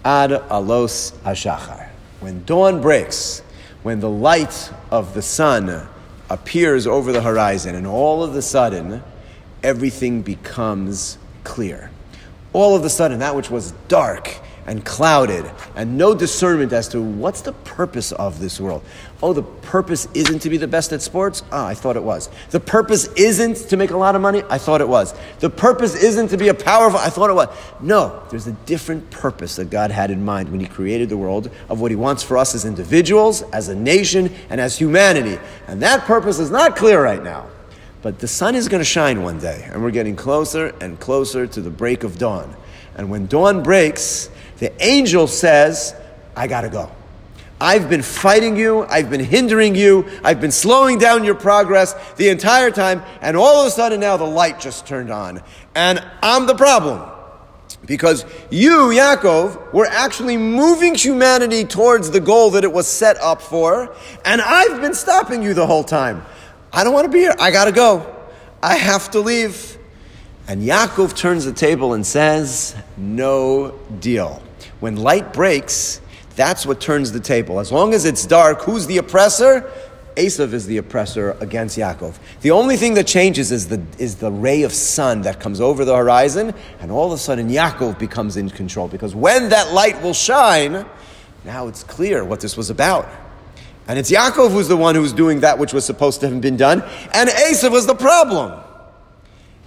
ad 0.05 0.33
alos 0.33 1.13
hashachar. 1.23 1.89
When 2.21 2.45
dawn 2.45 2.83
breaks, 2.83 3.41
when 3.85 4.01
the 4.01 4.11
light 4.11 4.71
of 4.91 5.15
the 5.15 5.23
sun 5.23 5.89
appears 6.29 6.87
over 6.87 7.11
the 7.11 7.23
horizon, 7.23 7.75
and 7.75 7.87
all 7.87 8.23
of 8.23 8.37
a 8.37 8.43
sudden, 8.43 9.03
everything 9.65 10.23
becomes 10.23 11.19
clear. 11.43 11.91
All 12.53 12.77
of 12.77 12.85
a 12.85 12.91
sudden, 12.91 13.19
that 13.19 13.35
which 13.35 13.51
was 13.51 13.73
dark 13.89 14.33
and 14.67 14.85
clouded 14.85 15.51
and 15.75 15.99
no 15.99 16.15
discernment 16.15 16.73
as 16.73 16.89
to 16.89 17.01
what's 17.01 17.43
the 17.43 17.53
purpose 17.53 18.13
of 18.13 18.41
this 18.41 18.61
world. 18.61 18.83
Oh, 19.23 19.33
the 19.33 19.43
purpose 19.43 20.07
isn't 20.15 20.41
to 20.41 20.51
be 20.51 20.57
the 20.57 20.69
best 20.69 20.93
at 20.93 21.03
sports? 21.03 21.43
Ah, 21.51 21.67
I 21.67 21.75
thought 21.75 21.97
it 21.97 22.03
was. 22.03 22.31
The 22.51 22.61
purpose 22.61 23.09
isn't 23.15 23.57
to 23.69 23.77
make 23.77 23.91
a 23.91 23.97
lot 23.97 24.15
of 24.15 24.23
money? 24.23 24.43
I 24.49 24.59
thought 24.59 24.81
it 24.81 24.89
was. 24.89 25.15
The 25.41 25.51
purpose 25.51 25.95
isn't 25.95 26.29
to 26.29 26.37
be 26.37 26.49
a 26.49 26.55
powerful, 26.55 26.99
I 26.99 27.11
thought 27.11 27.31
it 27.31 27.35
was. 27.35 27.49
No, 27.81 28.23
there's 28.31 28.47
a 28.47 28.53
different 28.53 29.11
purpose 29.11 29.57
that 29.57 29.71
God 29.71 29.91
had 29.91 30.11
in 30.11 30.25
mind 30.25 30.51
when 30.51 30.61
He 30.61 30.67
created 30.67 31.09
the 31.09 31.17
world 31.17 31.51
of 31.69 31.81
what 31.81 31.91
He 31.91 31.97
wants 31.97 32.23
for 32.23 32.37
us 32.37 32.55
as 32.55 32.65
individuals, 32.65 33.43
as 33.43 33.69
a 33.69 33.75
nation, 33.75 34.33
and 34.51 34.61
as 34.61 34.79
humanity. 34.79 35.39
And 35.67 35.83
that 35.83 36.05
purpose 36.05 36.39
is 36.39 36.51
not 36.51 36.77
clear 36.77 37.03
right 37.03 37.23
now. 37.23 37.49
But 38.05 38.19
the 38.19 38.29
sun 38.29 38.55
is 38.55 38.69
going 38.69 38.83
to 38.83 38.85
shine 38.85 39.23
one 39.23 39.39
day, 39.39 39.67
and 39.73 39.83
we're 39.83 39.91
getting 39.91 40.15
closer 40.15 40.75
and 40.83 41.01
closer 41.01 41.47
to 41.47 41.61
the 41.63 41.71
break 41.71 42.05
of 42.05 42.19
dawn. 42.19 42.55
And 42.97 43.09
when 43.09 43.29
dawn 43.29 43.63
breaks, 43.63 44.29
the 44.59 44.71
angel 44.85 45.27
says, 45.27 45.95
I 46.37 46.47
got 46.47 46.61
to 46.61 46.69
go. 46.69 46.93
I've 47.59 47.89
been 47.89 48.03
fighting 48.03 48.59
you, 48.59 48.83
I've 48.83 49.09
been 49.09 49.25
hindering 49.25 49.75
you, 49.75 50.05
I've 50.23 50.39
been 50.39 50.51
slowing 50.51 50.99
down 50.99 51.25
your 51.25 51.35
progress 51.35 51.95
the 52.17 52.29
entire 52.29 52.71
time, 52.71 53.03
and 53.23 53.39
all 53.39 53.63
of 53.63 53.69
a 53.69 53.71
sudden 53.71 54.01
now 54.01 54.19
the 54.19 54.25
light 54.25 54.61
just 54.61 54.87
turned 54.87 55.11
on. 55.11 55.41
And 55.75 56.05
I'm 56.23 56.47
the 56.47 56.57
problem. 56.57 57.11
Because 57.87 58.27
you, 58.51 58.91
Yaakov, 58.93 59.73
were 59.73 59.87
actually 59.87 60.37
moving 60.37 60.95
humanity 60.95 61.65
towards 61.65 62.11
the 62.11 62.21
goal 62.21 62.51
that 62.51 62.65
it 62.65 62.73
was 62.73 62.87
set 62.87 63.17
up 63.17 63.41
for, 63.41 63.97
and 64.27 64.43
I've 64.43 64.83
been 64.83 64.95
stopping 64.95 65.43
you 65.43 65.55
the 65.55 65.67
whole 65.67 65.85
time. 65.85 66.23
I 66.77 66.83
don't 66.83 66.93
want 66.93 67.05
to 67.05 67.11
be 67.11 67.21
here. 67.21 67.37
I 67.39 67.53
got 67.53 67.67
to 67.67 67.73
go. 67.73 68.13
I 68.61 68.75
have 68.75 69.09
to 69.13 69.21
leave. 69.21 69.79
And 70.49 70.61
Yaakov 70.61 71.17
turns 71.17 71.45
the 71.45 71.53
table 71.53 71.95
and 71.95 72.05
says, 72.05 72.75
No 72.97 73.79
deal. 74.01 74.43
When 74.81 74.97
light 74.97 75.33
breaks, 75.33 76.01
that's 76.35 76.67
what 76.67 76.81
turns 76.81 77.13
the 77.13 77.21
table. 77.21 77.61
As 77.61 77.71
long 77.71 77.95
as 77.95 78.05
it's 78.05 78.27
dark, 78.27 78.63
who's 78.63 78.89
the 78.89 78.99
oppressor? 78.99 79.71
Esav 80.17 80.53
is 80.53 80.67
the 80.67 80.79
oppressor 80.79 81.37
against 81.41 81.79
Yaakov. 81.79 82.19
The 82.41 82.51
only 82.51 82.77
thing 82.77 82.95
that 82.95 83.07
changes 83.07 83.53
is 83.53 83.69
the, 83.69 83.81
is 83.99 84.17
the 84.17 84.33
ray 84.33 84.63
of 84.63 84.73
sun 84.73 85.23
that 85.23 85.39
comes 85.39 85.61
over 85.61 85.85
the 85.85 85.97
horizon, 85.97 86.55
and 86.81 86.91
all 86.91 87.07
of 87.07 87.13
a 87.13 87.19
sudden 87.19 87.49
Yaakov 87.49 88.01
becomes 88.01 88.37
in 88.37 88.51
control. 88.51 88.89
Because 88.89 89.15
when 89.15 89.49
that 89.51 89.73
light 89.73 90.03
will 90.03 90.13
shine, 90.13 90.85
now 91.45 91.69
it's 91.69 91.85
clear 91.85 92.25
what 92.25 92.41
this 92.41 92.57
was 92.57 92.69
about. 92.69 93.09
And 93.87 93.99
it's 93.99 94.11
Yaakov 94.11 94.51
who's 94.51 94.69
the 94.69 94.77
one 94.77 94.95
who's 94.95 95.13
doing 95.13 95.41
that 95.41 95.59
which 95.59 95.73
was 95.73 95.85
supposed 95.85 96.21
to 96.21 96.29
have 96.29 96.41
been 96.41 96.57
done, 96.57 96.83
and 97.13 97.29
Esav 97.29 97.71
was 97.71 97.87
the 97.87 97.95
problem. 97.95 98.61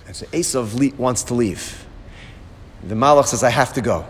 And 0.08 0.16
so 0.16 0.26
Esav 0.28 0.98
wants 0.98 1.24
to 1.24 1.34
leave. 1.34 1.86
The 2.84 2.96
Malach 2.96 3.28
says, 3.28 3.44
I 3.44 3.50
have 3.50 3.74
to 3.74 3.82
go. 3.82 4.06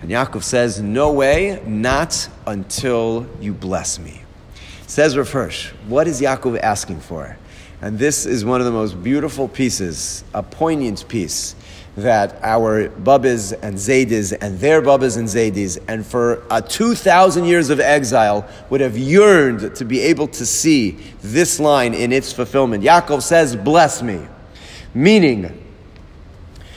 And 0.00 0.10
Yaakov 0.10 0.42
says, 0.42 0.80
No 0.80 1.12
way, 1.12 1.62
not 1.66 2.28
until 2.46 3.26
you 3.40 3.52
bless 3.52 3.98
me. 3.98 4.22
Says 4.86 5.16
Rav 5.16 5.30
Hirsch, 5.30 5.70
what 5.86 6.06
is 6.06 6.20
Yaakov 6.20 6.58
asking 6.60 7.00
for? 7.00 7.36
And 7.80 7.98
this 7.98 8.26
is 8.26 8.44
one 8.44 8.60
of 8.60 8.66
the 8.66 8.72
most 8.72 9.02
beautiful 9.02 9.48
pieces, 9.48 10.22
a 10.34 10.42
poignant 10.42 11.08
piece 11.08 11.54
that 11.96 12.38
our 12.42 12.88
Babas 12.88 13.52
and 13.52 13.76
Zaydis 13.76 14.36
and 14.40 14.58
their 14.58 14.80
Babas 14.80 15.16
and 15.16 15.28
Zaydis, 15.28 15.78
and 15.88 16.06
for 16.06 16.42
uh, 16.50 16.62
a 16.64 16.68
2,000 16.68 17.44
years 17.44 17.68
of 17.68 17.80
exile, 17.80 18.48
would 18.70 18.80
have 18.80 18.96
yearned 18.96 19.76
to 19.76 19.84
be 19.84 20.00
able 20.00 20.28
to 20.28 20.46
see 20.46 20.92
this 21.20 21.60
line 21.60 21.92
in 21.92 22.12
its 22.12 22.32
fulfillment. 22.32 22.82
Yaakov 22.82 23.22
says, 23.22 23.54
Bless 23.56 24.02
me. 24.02 24.26
Meaning, 24.94 25.58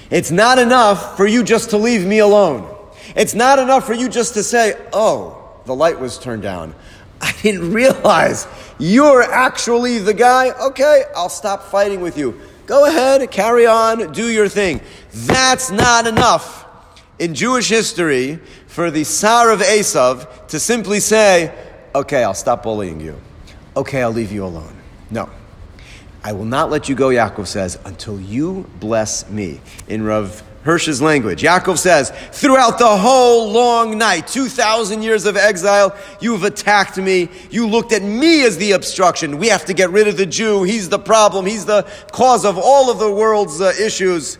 it's 0.10 0.32
not 0.32 0.60
enough 0.60 1.15
for 1.15 1.25
you 1.25 1.43
just 1.43 1.69
to 1.69 1.78
leave 1.78 2.06
me 2.06 2.19
alone. 2.19 2.69
It's 3.15 3.34
not 3.34 3.60
enough 3.60 3.86
for 3.86 3.93
you 3.93 4.10
just 4.10 4.34
to 4.34 4.43
say, 4.43 4.75
Oh, 4.91 5.62
the 5.65 5.75
light 5.75 5.99
was 5.99 6.19
turned 6.19 6.43
down. 6.43 6.75
I 7.21 7.34
didn't 7.41 7.71
realize 7.71 8.47
you're 8.78 9.23
actually 9.23 9.99
the 9.99 10.13
guy. 10.13 10.51
Okay, 10.67 11.04
I'll 11.15 11.30
stop 11.30 11.63
fighting 11.63 12.01
with 12.01 12.17
you. 12.17 12.39
Go 12.65 12.86
ahead, 12.86 13.30
carry 13.30 13.67
on, 13.67 14.12
do 14.12 14.28
your 14.28 14.49
thing. 14.49 14.82
That's 15.15 15.71
not 15.71 16.08
enough 16.08 16.65
in 17.19 17.34
Jewish 17.36 17.69
history 17.69 18.38
for 18.67 18.91
the 18.91 19.06
Sar 19.06 19.49
of 19.49 19.62
Esav 19.62 20.47
to 20.47 20.60
simply 20.60 20.99
say, 20.99 21.58
okay, 21.95 22.21
I'll 22.21 22.34
stop 22.34 22.63
bullying 22.63 22.99
you. 22.99 23.15
Okay, 23.78 24.01
I'll 24.01 24.12
leave 24.12 24.34
you 24.34 24.43
alone. 24.43 24.75
No. 25.10 25.30
I 26.21 26.34
will 26.34 26.43
not 26.43 26.69
let 26.69 26.89
you 26.89 26.95
go, 26.95 27.08
Yaakov 27.08 27.47
says, 27.47 27.80
until 27.86 28.19
you 28.19 28.69
bless 28.82 29.30
me. 29.30 29.62
In 29.88 30.04
Rav 30.04 30.43
Hirsch's 30.63 31.01
language. 31.01 31.43
Yaakov 31.43 31.78
says, 31.78 32.12
throughout 32.34 32.78
the 32.78 32.97
whole 32.97 33.49
long 33.49 33.97
night, 33.97 34.28
2,000 34.28 35.01
years 35.01 35.25
of 35.25 35.38
exile, 35.38 35.95
you've 36.19 36.43
attacked 36.43 36.97
me. 36.97 37.30
You 37.51 37.67
looked 37.67 37.93
at 37.93 38.04
me 38.04 38.43
as 38.43 38.58
the 38.58 38.73
obstruction. 38.73 39.38
We 39.38 39.47
have 39.47 39.63
to 39.65 39.73
get 39.73 39.91
rid 39.91 40.10
of 40.10 40.17
the 40.17 40.25
Jew. 40.25 40.63
He's 40.63 40.89
the 40.89 40.99
problem. 40.99 41.45
He's 41.45 41.63
the 41.65 41.89
cause 42.12 42.43
of 42.43 42.58
all 42.58 42.91
of 42.91 42.99
the 42.99 43.10
world's 43.10 43.62
uh, 43.62 43.71
issues. 43.80 44.39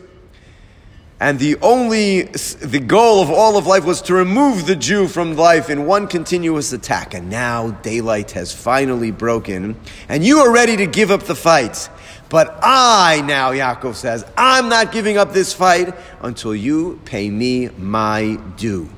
And 1.18 1.40
the 1.40 1.56
only, 1.62 2.24
the 2.24 2.84
goal 2.86 3.22
of 3.22 3.32
all 3.32 3.58
of 3.58 3.66
life 3.66 3.86
was 3.86 4.02
to 4.04 4.14
remove 4.14 4.66
the 4.66 4.76
Jew 4.76 5.08
from 5.08 5.38
life 5.38 5.70
in 5.70 5.86
one 5.86 6.08
continuous 6.08 6.74
attack. 6.74 7.14
And 7.14 7.30
now 7.30 7.72
daylight 7.72 8.32
has 8.32 8.54
finally 8.54 9.12
broken, 9.12 9.78
and 10.10 10.26
you 10.26 10.40
are 10.40 10.52
ready 10.52 10.76
to 10.78 10.86
give 10.86 11.12
up 11.12 11.24
the 11.24 11.36
fight. 11.36 11.90
But 12.28 12.60
I 12.62 13.24
now, 13.26 13.52
Yaakov 13.52 13.96
says, 13.96 14.26
I'm 14.36 14.68
not 14.68 14.92
giving 14.92 15.18
up 15.18 15.32
this 15.32 15.54
fight 15.54 15.94
until 16.22 16.54
you 16.54 17.00
pay 17.06 17.30
me 17.30 17.70
my 17.78 18.38
due. 18.58 18.90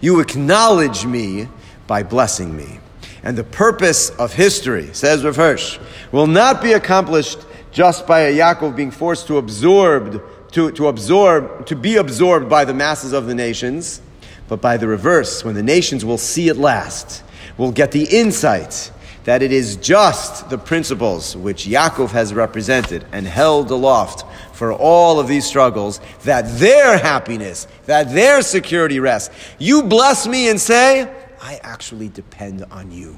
You 0.00 0.20
acknowledge 0.20 1.04
me 1.04 1.48
by 1.88 2.04
blessing 2.04 2.56
me. 2.56 2.78
And 3.24 3.36
the 3.36 3.44
purpose 3.44 4.10
of 4.10 4.34
history, 4.34 4.90
says 4.92 5.24
Rav 5.24 5.34
Hirsch, 5.34 5.78
will 6.12 6.26
not 6.26 6.62
be 6.62 6.72
accomplished 6.72 7.38
just 7.72 8.06
by 8.06 8.20
a 8.20 8.38
Yaakov 8.38 8.76
being 8.76 8.92
forced 8.92 9.26
to 9.26 9.38
absorb, 9.38 10.22
to, 10.54 10.70
to 10.70 10.86
absorb, 10.86 11.66
to 11.66 11.74
be 11.74 11.96
absorbed 11.96 12.48
by 12.48 12.64
the 12.64 12.72
masses 12.72 13.12
of 13.12 13.26
the 13.26 13.34
nations, 13.34 14.00
but 14.48 14.60
by 14.60 14.76
the 14.76 14.86
reverse, 14.86 15.44
when 15.44 15.54
the 15.56 15.62
nations 15.62 16.04
will 16.04 16.18
see 16.18 16.48
at 16.48 16.56
last, 16.56 17.24
will 17.58 17.72
get 17.72 17.90
the 17.90 18.04
insight 18.04 18.92
that 19.24 19.42
it 19.42 19.52
is 19.52 19.76
just 19.76 20.50
the 20.50 20.58
principles 20.58 21.36
which 21.36 21.64
Yaakov 21.64 22.10
has 22.10 22.32
represented 22.32 23.04
and 23.10 23.26
held 23.26 23.70
aloft 23.70 24.24
for 24.54 24.72
all 24.72 25.18
of 25.18 25.26
these 25.26 25.44
struggles 25.44 26.00
that 26.22 26.46
their 26.58 26.98
happiness, 26.98 27.66
that 27.86 28.12
their 28.12 28.40
security 28.42 29.00
rests. 29.00 29.34
You 29.58 29.82
bless 29.82 30.26
me 30.26 30.48
and 30.50 30.60
say, 30.60 31.12
I 31.40 31.58
actually 31.62 32.10
depend 32.10 32.64
on 32.70 32.92
you. 32.92 33.16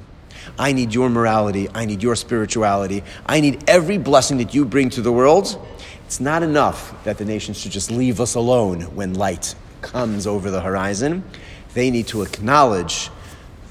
I 0.59 0.73
need 0.73 0.95
your 0.95 1.11
morality. 1.11 1.69
I 1.75 1.85
need 1.85 2.03
your 2.03 2.17
spirituality. 2.17 3.03
I 3.27 3.41
need 3.41 3.69
every 3.69 3.99
blessing 3.99 4.39
that 4.39 4.55
you 4.55 4.65
bring 4.65 4.91
to 4.91 5.03
the 5.03 5.13
world. 5.13 5.61
It's 6.07 6.21
not 6.21 6.45
enough 6.45 6.95
that 7.03 7.19
the 7.19 7.25
nations 7.25 7.59
should 7.59 7.73
just 7.73 7.91
leave 7.91 8.21
us 8.21 8.37
alone 8.37 8.83
when 8.95 9.15
light 9.15 9.57
comes 9.83 10.25
over 10.25 10.53
the 10.53 10.61
horizon. 10.61 11.25
They 11.75 11.91
need 11.91 12.07
to 12.09 12.23
acknowledge 12.23 13.11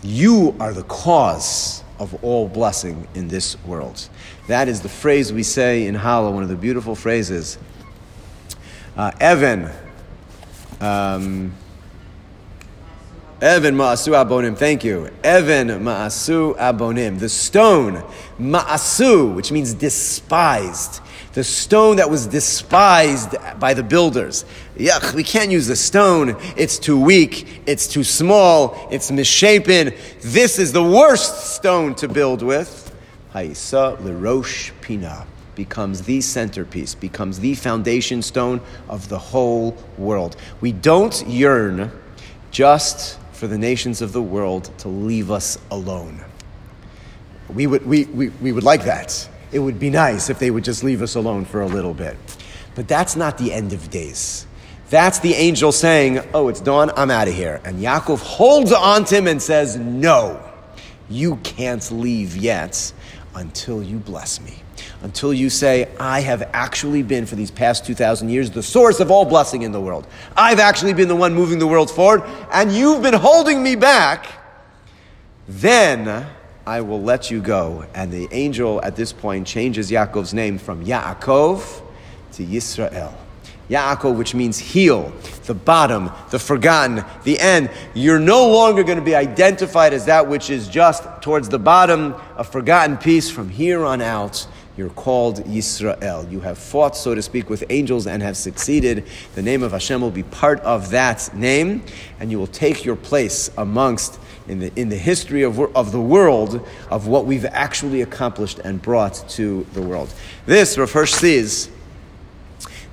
you 0.04 0.54
are 0.60 0.74
the 0.74 0.84
cause 0.84 1.82
of 1.98 2.22
all 2.26 2.50
blessing 2.50 3.08
in 3.16 3.30
this 3.30 3.58
world. 3.64 4.10
That 4.50 4.68
is 4.68 4.82
the 4.82 4.90
phrase 4.90 5.32
we 5.32 5.44
say 5.44 5.88
in 5.88 5.96
Hallel, 5.96 6.34
one 6.34 6.44
of 6.44 6.50
the 6.50 6.58
beautiful 6.58 6.94
phrases. 6.94 7.58
Uh, 8.98 9.12
Evan, 9.22 9.72
um, 10.82 11.54
Evan 13.42 13.76
ma'asu 13.76 14.12
abonim, 14.12 14.58
thank 14.58 14.84
you. 14.84 15.10
Evan 15.24 15.70
ma'asu 15.70 16.58
abonim. 16.58 17.18
The 17.18 17.30
stone, 17.30 18.04
ma'asu, 18.38 19.34
which 19.34 19.54
means 19.54 19.74
despised 19.74 21.00
the 21.36 21.44
stone 21.44 21.98
that 21.98 22.10
was 22.10 22.28
despised 22.28 23.36
by 23.60 23.74
the 23.74 23.84
builders. 23.84 24.46
Yuck, 24.78 25.14
we 25.14 25.22
can't 25.22 25.52
use 25.52 25.68
the 25.68 25.76
stone. 25.76 26.38
It's 26.56 26.80
too 26.80 26.98
weak. 26.98 27.62
It's 27.66 27.88
too 27.88 28.06
small. 28.06 28.88
It's 28.90 29.12
misshapen. 29.12 29.94
This 30.22 30.58
is 30.58 30.72
the 30.72 30.82
worst 30.82 31.54
stone 31.56 31.94
to 31.96 32.08
build 32.08 32.42
with. 32.42 32.96
Haisa 33.34 33.98
Lerosh 33.98 34.72
Pina 34.80 35.28
becomes 35.56 36.04
the 36.04 36.22
centerpiece, 36.22 36.96
becomes 36.96 37.42
the 37.42 37.54
foundation 37.54 38.22
stone 38.22 38.62
of 38.88 39.10
the 39.10 39.20
whole 39.20 39.76
world. 39.98 40.38
We 40.62 40.72
don't 40.72 41.22
yearn 41.28 41.92
just 42.52 43.20
for 43.34 43.48
the 43.48 43.58
nations 43.58 44.02
of 44.02 44.14
the 44.14 44.22
world 44.22 44.72
to 44.80 44.88
leave 44.88 45.32
us 45.32 45.58
alone. 45.70 46.24
We 47.54 47.68
would, 47.68 47.86
we, 47.86 48.06
we, 48.06 48.30
we 48.30 48.54
would 48.54 48.64
like 48.64 48.86
that 48.86 49.28
it 49.52 49.60
would 49.60 49.80
be 49.80 49.90
nice 49.90 50.30
if 50.30 50.40
they 50.40 50.52
would 50.52 50.64
just 50.64 50.84
leave 50.84 51.02
us 51.02 51.16
alone 51.16 51.46
for 51.46 51.62
a 51.62 51.68
little 51.68 51.94
bit. 51.94 52.18
But 52.76 52.88
that's 52.88 53.16
not 53.16 53.38
the 53.38 53.54
end 53.54 53.74
of 53.74 53.90
days. 53.90 54.48
That's 54.90 55.20
the 55.20 55.34
angel 55.34 55.72
saying, 55.72 56.20
Oh, 56.34 56.48
it's 56.50 56.62
dawn, 56.62 56.92
I'm 56.96 57.10
out 57.10 57.28
of 57.28 57.34
here. 57.34 57.62
And 57.66 57.80
Yaakov 57.80 58.20
holds 58.20 58.72
on 58.72 59.06
to 59.06 59.16
him 59.16 59.28
and 59.28 59.42
says, 59.42 59.78
No, 59.78 60.42
you 61.10 61.38
can't 61.38 61.90
leave 61.92 62.36
yet 62.36 62.92
until 63.34 63.82
you 63.82 63.98
bless 63.98 64.40
me. 64.42 64.62
until 65.02 65.34
you 65.34 65.50
say, 65.50 65.88
I 66.00 66.22
have 66.22 66.50
actually 66.54 67.04
been, 67.04 67.26
for 67.26 67.36
these 67.36 67.52
past 67.52 67.86
2,000 67.86 68.30
years, 68.30 68.50
the 68.50 68.64
source 68.64 69.00
of 69.00 69.12
all 69.12 69.26
blessing 69.26 69.62
in 69.62 69.72
the 69.72 69.80
world. 69.80 70.08
I've 70.36 70.60
actually 70.60 70.94
been 70.94 71.08
the 71.08 71.16
one 71.16 71.34
moving 71.34 71.60
the 71.60 71.68
world 71.68 71.92
forward, 71.92 72.24
and 72.52 72.72
you've 72.72 73.02
been 73.02 73.14
holding 73.14 73.62
me 73.62 73.76
back. 73.76 74.28
Then 75.48 76.26
I 76.68 76.82
will 76.82 77.02
let 77.02 77.30
you 77.30 77.42
go. 77.42 77.86
And 77.94 78.12
the 78.12 78.28
angel 78.32 78.82
at 78.84 78.96
this 78.96 79.14
point 79.14 79.46
changes 79.46 79.92
Yaakov's 79.92 80.34
name 80.34 80.58
from 80.58 80.84
Yaakov 80.84 81.82
to 82.34 82.44
Yisrael. 82.44 83.14
Yaakov, 83.70 84.18
which 84.18 84.36
means 84.36 84.60
heel, 84.60 85.12
the 85.46 85.54
bottom, 85.54 86.12
the 86.30 86.38
forgotten, 86.40 87.04
the 87.24 87.40
end. 87.40 87.70
You're 87.94 88.20
no 88.20 88.48
longer 88.48 88.84
going 88.84 89.00
to 89.00 89.04
be 89.04 89.16
identified 89.16 89.94
as 89.94 90.06
that 90.06 90.28
which 90.28 90.50
is 90.50 90.68
just 90.68 91.04
towards 91.22 91.50
the 91.50 91.58
bottom, 91.58 92.16
a 92.38 92.44
forgotten 92.44 92.98
piece. 92.98 93.30
From 93.30 93.50
here 93.50 93.84
on 93.84 94.02
out, 94.02 94.46
you're 94.78 94.90
called 94.90 95.38
Yisrael. 95.46 96.30
You 96.32 96.42
have 96.42 96.58
fought, 96.58 96.96
so 96.96 97.16
to 97.16 97.22
speak, 97.22 97.50
with 97.50 97.64
angels 97.70 98.06
and 98.08 98.22
have 98.22 98.38
succeeded. 98.38 99.06
The 99.34 99.42
name 99.42 99.64
of 99.64 99.72
Hashem 99.72 100.02
will 100.02 100.12
be 100.12 100.24
part 100.24 100.60
of 100.62 100.92
that 100.92 101.34
name, 101.34 101.84
and 102.20 102.30
you 102.30 102.38
will 102.38 102.48
take 102.48 102.86
your 102.86 102.96
place 102.96 103.50
amongst 103.58 104.20
in 104.48 104.60
the, 104.60 104.72
in 104.76 104.90
the 104.90 104.98
history 104.98 105.44
of, 105.44 105.60
of 105.76 105.92
the 105.92 106.02
world 106.02 106.66
of 106.90 107.08
what 107.08 107.26
we've 107.26 107.46
actually 107.46 108.02
accomplished 108.02 108.60
and 108.60 108.82
brought 108.82 109.24
to 109.30 109.66
the 109.74 109.82
world. 109.82 110.14
This, 110.46 110.78
Rav 110.78 110.92
Hirsch 110.92 111.14
sees 111.14 111.70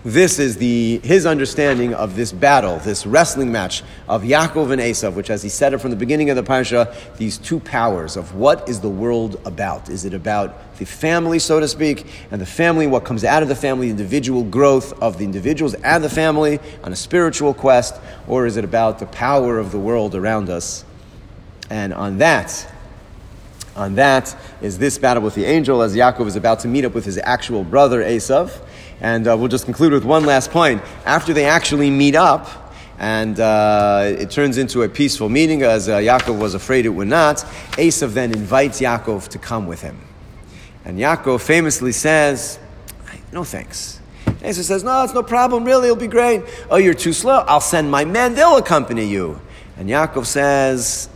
this 0.04 0.40
is 0.40 0.56
the, 0.56 0.98
his 1.04 1.26
understanding 1.26 1.94
of 1.94 2.16
this 2.16 2.32
battle, 2.32 2.78
this 2.78 3.06
wrestling 3.06 3.52
match 3.52 3.84
of 4.08 4.22
Yaakov 4.22 4.72
and 4.72 4.82
Esav, 4.82 5.14
which, 5.14 5.30
as 5.30 5.44
he 5.44 5.48
said 5.48 5.72
it 5.74 5.78
from 5.78 5.90
the 5.90 5.96
beginning 5.96 6.28
of 6.28 6.34
the 6.34 6.42
parsha, 6.42 6.92
these 7.18 7.38
two 7.38 7.60
powers 7.60 8.16
of 8.16 8.34
what 8.34 8.68
is 8.68 8.80
the 8.80 8.88
world 8.88 9.40
about? 9.44 9.88
Is 9.88 10.04
it 10.04 10.12
about 10.12 10.76
the 10.78 10.86
family, 10.86 11.38
so 11.38 11.60
to 11.60 11.68
speak, 11.68 12.06
and 12.32 12.40
the 12.40 12.46
family, 12.46 12.88
what 12.88 13.04
comes 13.04 13.22
out 13.22 13.44
of 13.44 13.48
the 13.48 13.54
family, 13.54 13.90
individual 13.90 14.42
growth 14.42 15.00
of 15.00 15.18
the 15.18 15.24
individuals 15.24 15.74
and 15.74 16.02
the 16.02 16.10
family 16.10 16.58
on 16.82 16.92
a 16.92 16.96
spiritual 16.96 17.54
quest, 17.54 17.94
or 18.26 18.46
is 18.46 18.56
it 18.56 18.64
about 18.64 18.98
the 18.98 19.06
power 19.06 19.56
of 19.60 19.70
the 19.70 19.78
world 19.78 20.16
around 20.16 20.50
us? 20.50 20.84
And 21.72 21.94
on 21.94 22.18
that, 22.18 22.70
on 23.76 23.94
that 23.94 24.37
is 24.61 24.76
this 24.76 24.98
battle 24.98 25.22
with 25.22 25.35
the 25.35 25.46
angel 25.46 25.80
as 25.80 25.96
Yaakov 25.96 26.26
is 26.26 26.37
about 26.37 26.61
to 26.61 26.68
meet 26.68 26.85
up 26.85 26.92
with 26.92 27.06
his 27.06 27.16
actual 27.16 27.64
brother 27.64 28.02
Esav. 28.02 28.61
And 29.00 29.26
uh, 29.26 29.38
we'll 29.38 29.48
just 29.48 29.64
conclude 29.64 29.94
with 29.94 30.04
one 30.04 30.26
last 30.26 30.50
point. 30.50 30.82
After 31.06 31.32
they 31.32 31.46
actually 31.46 31.88
meet 31.88 32.14
up, 32.14 32.74
and 32.98 33.40
uh, 33.40 34.02
it 34.04 34.30
turns 34.30 34.58
into 34.58 34.82
a 34.82 34.88
peaceful 34.90 35.30
meeting, 35.30 35.62
as 35.62 35.88
uh, 35.88 35.96
Yaakov 35.96 36.38
was 36.38 36.52
afraid 36.52 36.85
it 36.85 36.90
would 36.90 37.08
not, 37.08 37.38
Esav 37.78 38.12
then 38.12 38.32
invites 38.32 38.82
Yaakov 38.82 39.28
to 39.28 39.38
come 39.38 39.66
with 39.66 39.80
him. 39.80 39.98
And 40.85 40.98
Yaakov 40.98 41.40
famously 41.40 41.92
says, 41.92 42.58
No 43.32 43.44
thanks. 43.44 43.98
Esav 44.26 44.64
says, 44.64 44.85
No, 44.85 45.04
it's 45.04 45.14
no 45.14 45.22
problem, 45.22 45.64
really, 45.64 45.87
it'll 45.87 45.96
be 45.96 46.06
great. 46.06 46.42
Oh, 46.70 46.76
you're 46.76 46.92
too 46.92 47.14
slow. 47.14 47.46
I'll 47.48 47.62
send 47.62 47.90
my 47.90 48.04
men, 48.04 48.35
they'll 48.35 48.58
accompany 48.58 49.06
you. 49.06 49.40
And 49.78 49.88
Yaakov 49.88 50.26
says, 50.26 51.08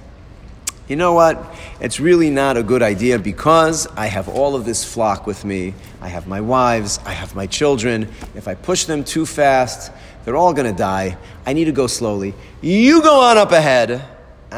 you 0.89 0.97
know 0.97 1.13
what? 1.13 1.45
It's 1.81 1.99
really 1.99 2.31
not 2.31 2.57
a 2.57 2.63
good 2.63 2.83
idea 2.83 3.19
because 3.19 3.89
I 3.97 4.07
have 4.07 4.29
all 4.29 4.55
of 4.55 4.65
this 4.65 4.85
flock 4.85 5.27
with 5.27 5.45
me. 5.45 5.75
I 6.01 6.09
have 6.09 6.29
my 6.29 6.41
wives, 6.41 7.01
I 7.05 7.13
have 7.13 7.35
my 7.35 7.47
children. 7.47 8.09
If 8.35 8.47
I 8.47 8.55
push 8.55 8.85
them 8.85 9.03
too 9.03 9.27
fast, 9.27 9.91
they're 10.25 10.37
all 10.37 10.55
going 10.55 10.71
to 10.71 10.77
die. 10.77 11.17
I 11.45 11.53
need 11.53 11.65
to 11.65 11.73
go 11.73 11.87
slowly. 11.87 12.35
You 12.61 13.03
go 13.03 13.21
on 13.21 13.37
up 13.37 13.53
ahead, 13.53 13.91
and 13.91 14.05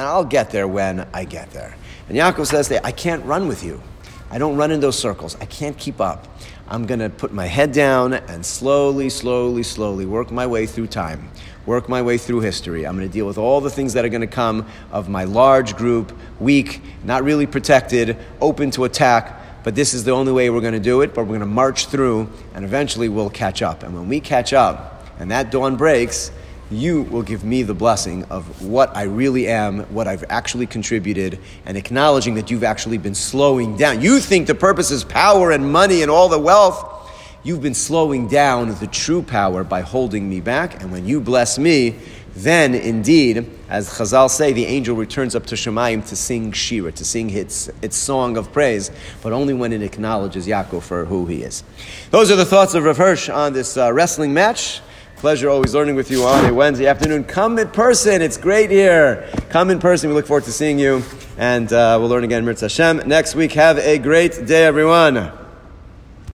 I'll 0.03 0.25
get 0.25 0.51
there 0.51 0.69
when 0.69 1.07
I 1.15 1.25
get 1.25 1.51
there. 1.51 1.77
And 2.09 2.17
Yaakov 2.17 2.47
says, 2.47 2.71
I 2.73 2.93
can't 2.93 3.25
run 3.25 3.49
with 3.49 3.65
you. 3.65 3.83
I 4.31 4.39
don't 4.39 4.57
run 4.57 4.71
in 4.71 4.81
those 4.81 4.99
circles. 4.99 5.37
I 5.41 5.47
can't 5.47 5.77
keep 5.79 6.01
up. 6.01 6.29
I'm 6.69 6.87
going 6.87 7.01
to 7.01 7.09
put 7.09 7.33
my 7.33 7.47
head 7.47 7.73
down 7.73 8.13
and 8.13 8.45
slowly, 8.45 9.09
slowly, 9.09 9.63
slowly 9.63 10.05
work 10.05 10.31
my 10.31 10.47
way 10.47 10.67
through 10.67 10.89
time 10.89 11.31
work 11.69 11.87
my 11.87 12.01
way 12.01 12.17
through 12.17 12.41
history. 12.41 12.87
I'm 12.87 12.97
going 12.97 13.07
to 13.07 13.13
deal 13.13 13.27
with 13.27 13.37
all 13.37 13.61
the 13.61 13.69
things 13.69 13.93
that 13.93 14.03
are 14.03 14.09
going 14.09 14.23
to 14.23 14.27
come 14.27 14.67
of 14.91 15.11
my 15.11 15.25
large 15.25 15.77
group, 15.77 16.17
weak, 16.41 16.81
not 17.05 17.23
really 17.23 17.47
protected, 17.47 18.17
open 18.41 18.71
to 18.73 18.85
attack. 18.85 19.65
But 19.65 19.75
this 19.75 19.93
is 19.93 20.03
the 20.03 20.13
only 20.13 20.33
way 20.33 20.49
we're 20.49 20.63
going 20.63 20.73
to 20.73 20.81
do 20.81 21.03
it. 21.03 21.15
But 21.15 21.25
we're 21.25 21.37
going 21.37 21.41
to 21.41 21.47
march 21.47 21.89
through, 21.89 22.31
and 22.55 22.65
eventually 22.65 23.11
we'll 23.11 23.29
catch 23.29 23.61
up. 23.61 23.83
And 23.83 23.95
when 23.95 24.09
we 24.09 24.19
catch 24.19 24.55
up, 24.55 25.05
and 25.19 25.31
that 25.31 25.51
dawn 25.51 25.77
breaks, 25.77 26.31
you 26.71 27.03
will 27.03 27.23
give 27.23 27.45
me 27.45 27.63
the 27.63 27.75
blessing 27.75 28.25
of 28.25 28.63
what 28.63 28.95
I 28.97 29.05
really 29.05 29.49
am, 29.49 29.81
what 29.95 30.07
I've 30.07 30.25
actually 30.29 30.67
contributed, 30.67 31.39
and 31.65 31.77
acknowledging 31.77 32.35
that 32.35 32.51
you've 32.51 32.65
actually 32.65 32.99
been 32.99 33.15
slowing 33.15 33.77
down. 33.77 34.03
You 34.03 34.21
think 34.21 34.47
the 34.47 34.55
purpose 34.55 34.91
is 34.91 35.05
power 35.05 35.51
and 35.51 35.73
money 35.73 36.03
and 36.03 36.11
all 36.11 36.29
the 36.29 36.39
wealth. 36.39 36.95
You've 37.43 37.63
been 37.63 37.75
slowing 37.75 38.29
down 38.29 38.75
the 38.81 38.87
true 38.87 39.23
power 39.23 39.65
by 39.65 39.81
holding 39.81 40.29
me 40.29 40.41
back, 40.41 40.83
and 40.83 40.93
when 40.93 41.07
you 41.07 41.21
bless 41.21 41.59
me, 41.59 41.97
then 42.35 42.75
indeed, 42.75 43.51
as 43.69 43.89
Chazal 43.89 44.31
say, 44.31 44.53
the 44.53 44.67
angel 44.67 44.95
returns 44.95 45.35
up 45.35 45.47
to 45.47 45.55
Shemayim 45.55 46.07
to 46.09 46.17
sing 46.17 46.53
Shira, 46.53 46.93
to 46.93 47.05
sing 47.05 47.31
its, 47.31 47.69
its 47.83 47.97
song 47.97 48.37
of 48.37 48.53
praise, 48.53 48.91
but 49.23 49.33
only 49.33 49.55
when 49.55 49.73
it 49.73 49.83
acknowledges 49.83 50.47
Yaakov 50.47 50.83
for 50.83 51.05
who 51.05 51.27
he 51.27 51.43
is. 51.43 51.65
Those 52.11 52.31
are 52.31 52.37
the 52.37 52.45
thoughts 52.45 52.75
of 52.75 52.85
Rav 52.85 52.97
Hirsch 52.97 53.29
on 53.29 53.55
this 53.55 53.77
uh, 53.77 53.93
wrestling 53.93 54.35
match. 54.35 54.81
Pleasure 55.19 55.51
always 55.51 55.75
learning 55.75 55.97
with 55.97 56.13
you 56.13 56.23
on 56.23 56.45
a 56.45 56.55
Wednesday 56.55 56.87
afternoon. 56.87 57.25
Come 57.25 57.59
in 57.59 57.69
person. 57.71 58.23
It's 58.23 58.37
great 58.37 58.71
here. 58.71 59.29
Come 59.51 59.69
in 59.69 59.81
person. 59.81 60.09
We 60.09 60.15
look 60.15 60.29
forward 60.29 60.45
to 60.45 60.53
seeing 60.53 60.79
you. 60.79 61.03
And 61.37 61.73
uh, 61.73 61.97
we'll 61.99 62.09
learn 62.09 62.23
again, 62.23 62.45
Mirz 62.45 62.61
Hashem. 62.61 63.09
Next 63.09 63.35
week, 63.35 63.51
have 63.55 63.79
a 63.79 63.99
great 63.99 64.47
day, 64.47 64.65
everyone. 64.65 65.48